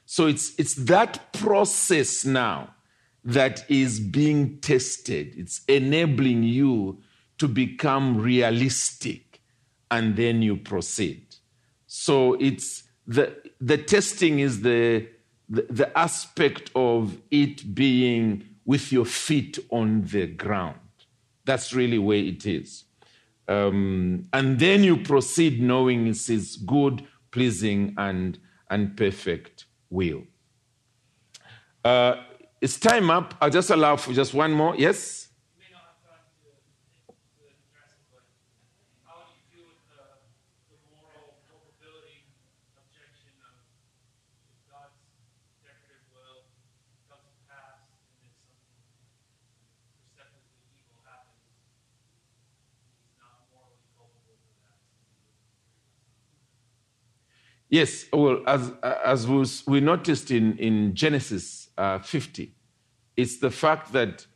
So 0.07 0.27
it's, 0.27 0.59
it's 0.59 0.75
that 0.75 1.33
process 1.33 2.25
now 2.25 2.75
that 3.25 3.65
is 3.71 4.01
being 4.01 4.59
tested. 4.59 5.35
It's 5.37 5.61
enabling 5.69 6.43
you 6.43 7.03
to 7.39 7.47
become 7.47 8.19
realistic 8.19 9.41
and 9.91 10.17
then 10.17 10.43
you 10.43 10.57
proceed. 10.57 11.30
So 11.93 12.35
it's 12.35 12.85
the 13.05 13.37
the 13.61 13.77
testing 13.77 14.39
is 14.39 14.63
the, 14.63 15.09
the 15.49 15.67
the 15.69 15.99
aspect 15.99 16.71
of 16.77 17.19
it 17.33 17.75
being 17.75 18.45
with 18.65 18.93
your 18.93 19.05
feet 19.05 19.59
on 19.71 20.03
the 20.05 20.29
ground. 20.29 20.79
That's 21.45 21.73
really 21.73 21.99
where 21.99 22.19
it 22.19 22.47
is. 22.47 22.85
Um, 23.49 24.29
and 24.33 24.61
then 24.61 24.85
you 24.85 24.99
proceed 24.99 25.61
knowing 25.61 26.07
it's 26.07 26.29
his 26.29 26.55
good, 26.55 27.05
pleasing, 27.33 27.95
and, 27.97 28.39
and 28.69 28.97
perfect 28.97 29.65
will. 29.89 30.23
Uh, 31.85 32.15
it's 32.61 32.79
time 32.79 33.11
up. 33.11 33.35
I'll 33.41 33.51
just 33.51 33.71
allow 33.71 33.97
for 33.97 34.13
just 34.13 34.33
one 34.35 34.53
more. 34.53 34.77
Yes? 34.77 35.31
You 35.59 35.65
may 35.67 35.71
not 35.75 35.83
have 35.83 35.99
time 36.07 36.27
to, 36.45 36.51
to 37.19 37.43
address 37.51 37.91
it, 37.99 38.07
but 38.15 38.23
how 39.03 39.27
do 39.27 39.35
you 39.35 39.43
deal 39.51 39.67
with 39.67 39.83
the, 39.91 39.99
the 40.71 40.79
moral 40.95 41.41
culpability 41.51 42.31
objection 42.79 43.35
of 43.43 43.59
if 44.47 44.63
God's 44.71 44.95
decretive 45.67 46.07
will 46.15 46.47
comes 47.11 47.27
to 47.35 47.41
pass 47.51 47.83
and 47.91 48.23
then 48.23 48.31
something 48.47 48.87
perceptibly 49.99 50.63
evil 50.79 51.03
happens, 51.03 51.51
he's 52.95 53.17
not 53.19 53.49
morally 53.51 53.83
culpable 53.99 54.39
for 54.39 54.55
that. 54.63 54.79
Yes. 57.71 58.05
Well, 58.13 58.43
as, 58.47 58.73
as 58.83 59.27
we 59.67 59.81
noticed 59.81 60.31
in, 60.31 60.59
in 60.59 60.95
Genesis 60.95 61.71
uh, 61.79 62.01
50, 62.01 62.53
it's 63.17 63.39
the 63.39 63.51
fact 63.51 63.93
that 63.93 64.27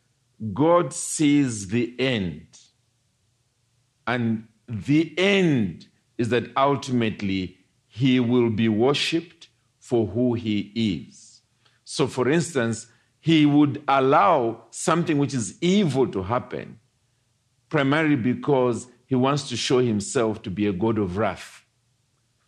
God 0.53 0.93
sees 0.93 1.69
the 1.69 1.95
end. 1.99 2.47
And 4.07 4.47
the 4.69 5.13
end 5.19 5.89
is 6.17 6.29
that 6.29 6.45
ultimately 6.57 7.59
he 7.87 8.21
will 8.21 8.51
be 8.51 8.69
worshipped 8.69 9.49
for 9.79 10.07
who 10.07 10.35
he 10.35 10.73
is. 11.09 11.43
So, 11.85 12.07
for 12.07 12.29
instance, 12.29 12.87
he 13.21 13.47
would 13.47 13.83
allow 13.89 14.65
something 14.71 15.19
which 15.19 15.35
is 15.35 15.57
evil 15.61 16.07
to 16.09 16.23
happen 16.23 16.79
primarily 17.69 18.17
because 18.17 18.87
he 19.07 19.15
wants 19.15 19.49
to 19.49 19.57
show 19.57 19.79
himself 19.79 20.43
to 20.43 20.51
be 20.51 20.67
a 20.67 20.73
God 20.73 20.99
of 20.99 21.17
wrath. 21.17 21.64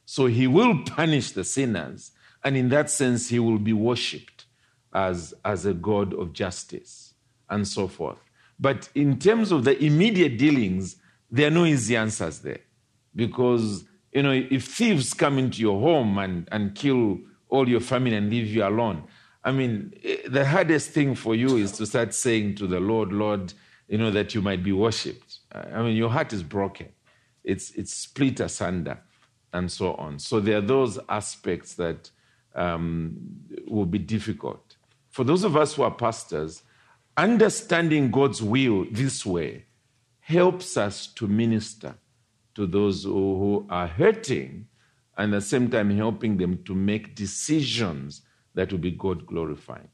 So 0.06 0.26
he 0.26 0.46
will 0.46 0.84
punish 0.84 1.32
the 1.32 1.44
sinners, 1.44 2.12
and 2.42 2.56
in 2.56 2.70
that 2.70 2.88
sense, 2.90 3.28
he 3.28 3.38
will 3.38 3.58
be 3.58 3.72
worshipped 3.74 4.46
as, 4.94 5.34
as 5.44 5.66
a 5.66 5.74
God 5.74 6.14
of 6.14 6.32
justice 6.32 7.14
and 7.50 7.68
so 7.68 7.86
forth. 7.88 8.18
But 8.58 8.88
in 8.94 9.18
terms 9.18 9.52
of 9.52 9.64
the 9.64 9.76
immediate 9.84 10.38
dealings, 10.38 10.96
there 11.30 11.48
are 11.48 11.50
no 11.50 11.64
easy 11.64 11.96
answers 11.96 12.38
there. 12.38 12.60
Because, 13.14 13.84
you 14.12 14.22
know, 14.22 14.32
if 14.32 14.64
thieves 14.64 15.12
come 15.12 15.38
into 15.38 15.60
your 15.60 15.80
home 15.80 16.18
and, 16.18 16.48
and 16.52 16.74
kill 16.74 17.18
all 17.48 17.68
your 17.68 17.80
family 17.80 18.14
and 18.14 18.30
leave 18.30 18.46
you 18.46 18.64
alone, 18.64 19.04
I 19.44 19.52
mean, 19.52 19.92
eh, 20.02 20.18
the 20.28 20.46
hardest 20.46 20.90
thing 20.90 21.14
for 21.14 21.34
you 21.34 21.56
is 21.56 21.72
to 21.72 21.86
start 21.86 22.14
saying 22.14 22.56
to 22.56 22.66
the 22.66 22.80
Lord, 22.80 23.12
Lord, 23.12 23.52
you 23.88 23.98
know, 23.98 24.10
that 24.10 24.34
you 24.34 24.42
might 24.42 24.62
be 24.62 24.72
worshipped. 24.72 25.38
I 25.52 25.82
mean, 25.82 25.96
your 25.96 26.10
heart 26.10 26.32
is 26.32 26.42
broken, 26.42 26.88
it's, 27.44 27.70
it's 27.72 27.94
split 27.94 28.40
asunder, 28.40 28.98
and 29.56 29.72
so 29.72 29.94
on. 29.94 30.18
So 30.18 30.38
there 30.40 30.58
are 30.58 30.62
those 30.62 30.98
aspects 31.08 31.74
that 31.74 32.10
um, 32.54 33.16
will 33.66 33.86
be 33.86 33.98
difficult. 33.98 34.76
For 35.10 35.24
those 35.24 35.44
of 35.44 35.56
us 35.56 35.74
who 35.74 35.82
are 35.82 35.90
pastors, 35.90 36.62
understanding 37.16 38.10
God's 38.10 38.42
will 38.42 38.86
this 38.90 39.24
way 39.24 39.64
helps 40.20 40.76
us 40.76 41.06
to 41.06 41.26
minister 41.26 41.94
to 42.54 42.66
those 42.66 43.04
who, 43.04 43.12
who 43.12 43.66
are 43.70 43.86
hurting 43.86 44.66
and 45.16 45.32
at 45.32 45.38
the 45.38 45.46
same 45.46 45.70
time 45.70 45.90
helping 45.90 46.36
them 46.36 46.62
to 46.64 46.74
make 46.74 47.14
decisions 47.14 48.22
that 48.54 48.70
will 48.70 48.78
be 48.78 48.90
God 48.90 49.26
glorifying. 49.26 49.88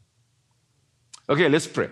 Okay, 1.29 1.49
let's 1.49 1.67
pray. 1.67 1.91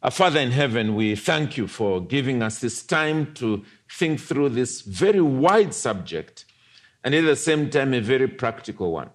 Our 0.00 0.12
Father 0.12 0.38
in 0.38 0.52
heaven, 0.52 0.94
we 0.94 1.16
thank 1.16 1.56
you 1.56 1.66
for 1.66 2.00
giving 2.00 2.40
us 2.40 2.60
this 2.60 2.84
time 2.84 3.34
to 3.34 3.64
think 3.90 4.20
through 4.20 4.50
this 4.50 4.82
very 4.82 5.20
wide 5.20 5.74
subject 5.74 6.44
and 7.02 7.16
at 7.16 7.24
the 7.24 7.34
same 7.34 7.68
time 7.68 7.92
a 7.92 8.00
very 8.00 8.28
practical 8.28 8.92
one. 8.92 9.10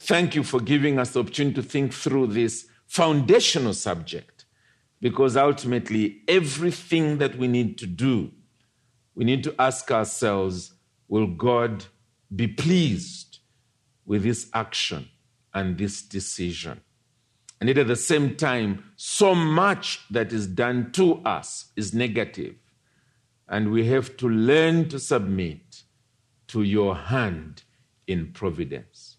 Thank 0.00 0.34
you 0.34 0.44
for 0.44 0.60
giving 0.60 0.98
us 0.98 1.10
the 1.10 1.20
opportunity 1.20 1.56
to 1.56 1.62
think 1.62 1.92
through 1.92 2.28
this 2.28 2.68
foundational 2.86 3.74
subject 3.74 4.46
because 5.02 5.36
ultimately 5.36 6.22
everything 6.26 7.18
that 7.18 7.36
we 7.36 7.46
need 7.46 7.76
to 7.76 7.86
do, 7.86 8.30
we 9.14 9.26
need 9.26 9.44
to 9.44 9.54
ask 9.58 9.90
ourselves 9.90 10.72
will 11.08 11.26
God 11.26 11.84
be 12.34 12.46
pleased 12.46 13.40
with 14.06 14.22
this 14.22 14.48
action 14.54 15.10
and 15.52 15.76
this 15.76 16.00
decision? 16.00 16.80
And 17.60 17.68
yet 17.68 17.78
at 17.78 17.88
the 17.88 17.96
same 17.96 18.36
time, 18.36 18.84
so 18.96 19.34
much 19.34 20.00
that 20.10 20.32
is 20.32 20.46
done 20.46 20.92
to 20.92 21.16
us 21.24 21.66
is 21.76 21.92
negative, 21.92 22.54
And 23.48 23.72
we 23.72 23.86
have 23.86 24.16
to 24.18 24.28
learn 24.28 24.88
to 24.90 24.98
submit 24.98 25.82
to 26.48 26.62
your 26.62 26.94
hand 26.94 27.62
in 28.06 28.32
providence. 28.32 29.16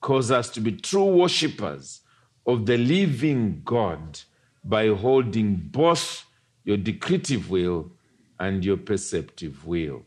Cause 0.00 0.30
us 0.30 0.50
to 0.50 0.60
be 0.60 0.72
true 0.72 1.04
worshippers 1.04 2.00
of 2.46 2.66
the 2.66 2.76
living 2.76 3.62
God 3.64 4.20
by 4.64 4.88
holding 4.88 5.56
both 5.56 6.24
your 6.64 6.76
decretive 6.76 7.48
will 7.48 7.92
and 8.38 8.64
your 8.64 8.76
preceptive 8.76 9.66
will. 9.66 10.02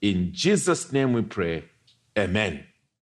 In 0.00 0.32
Jesus' 0.32 0.92
name 0.92 1.12
we 1.12 1.22
pray. 1.22 1.64
Amen. 2.18 2.64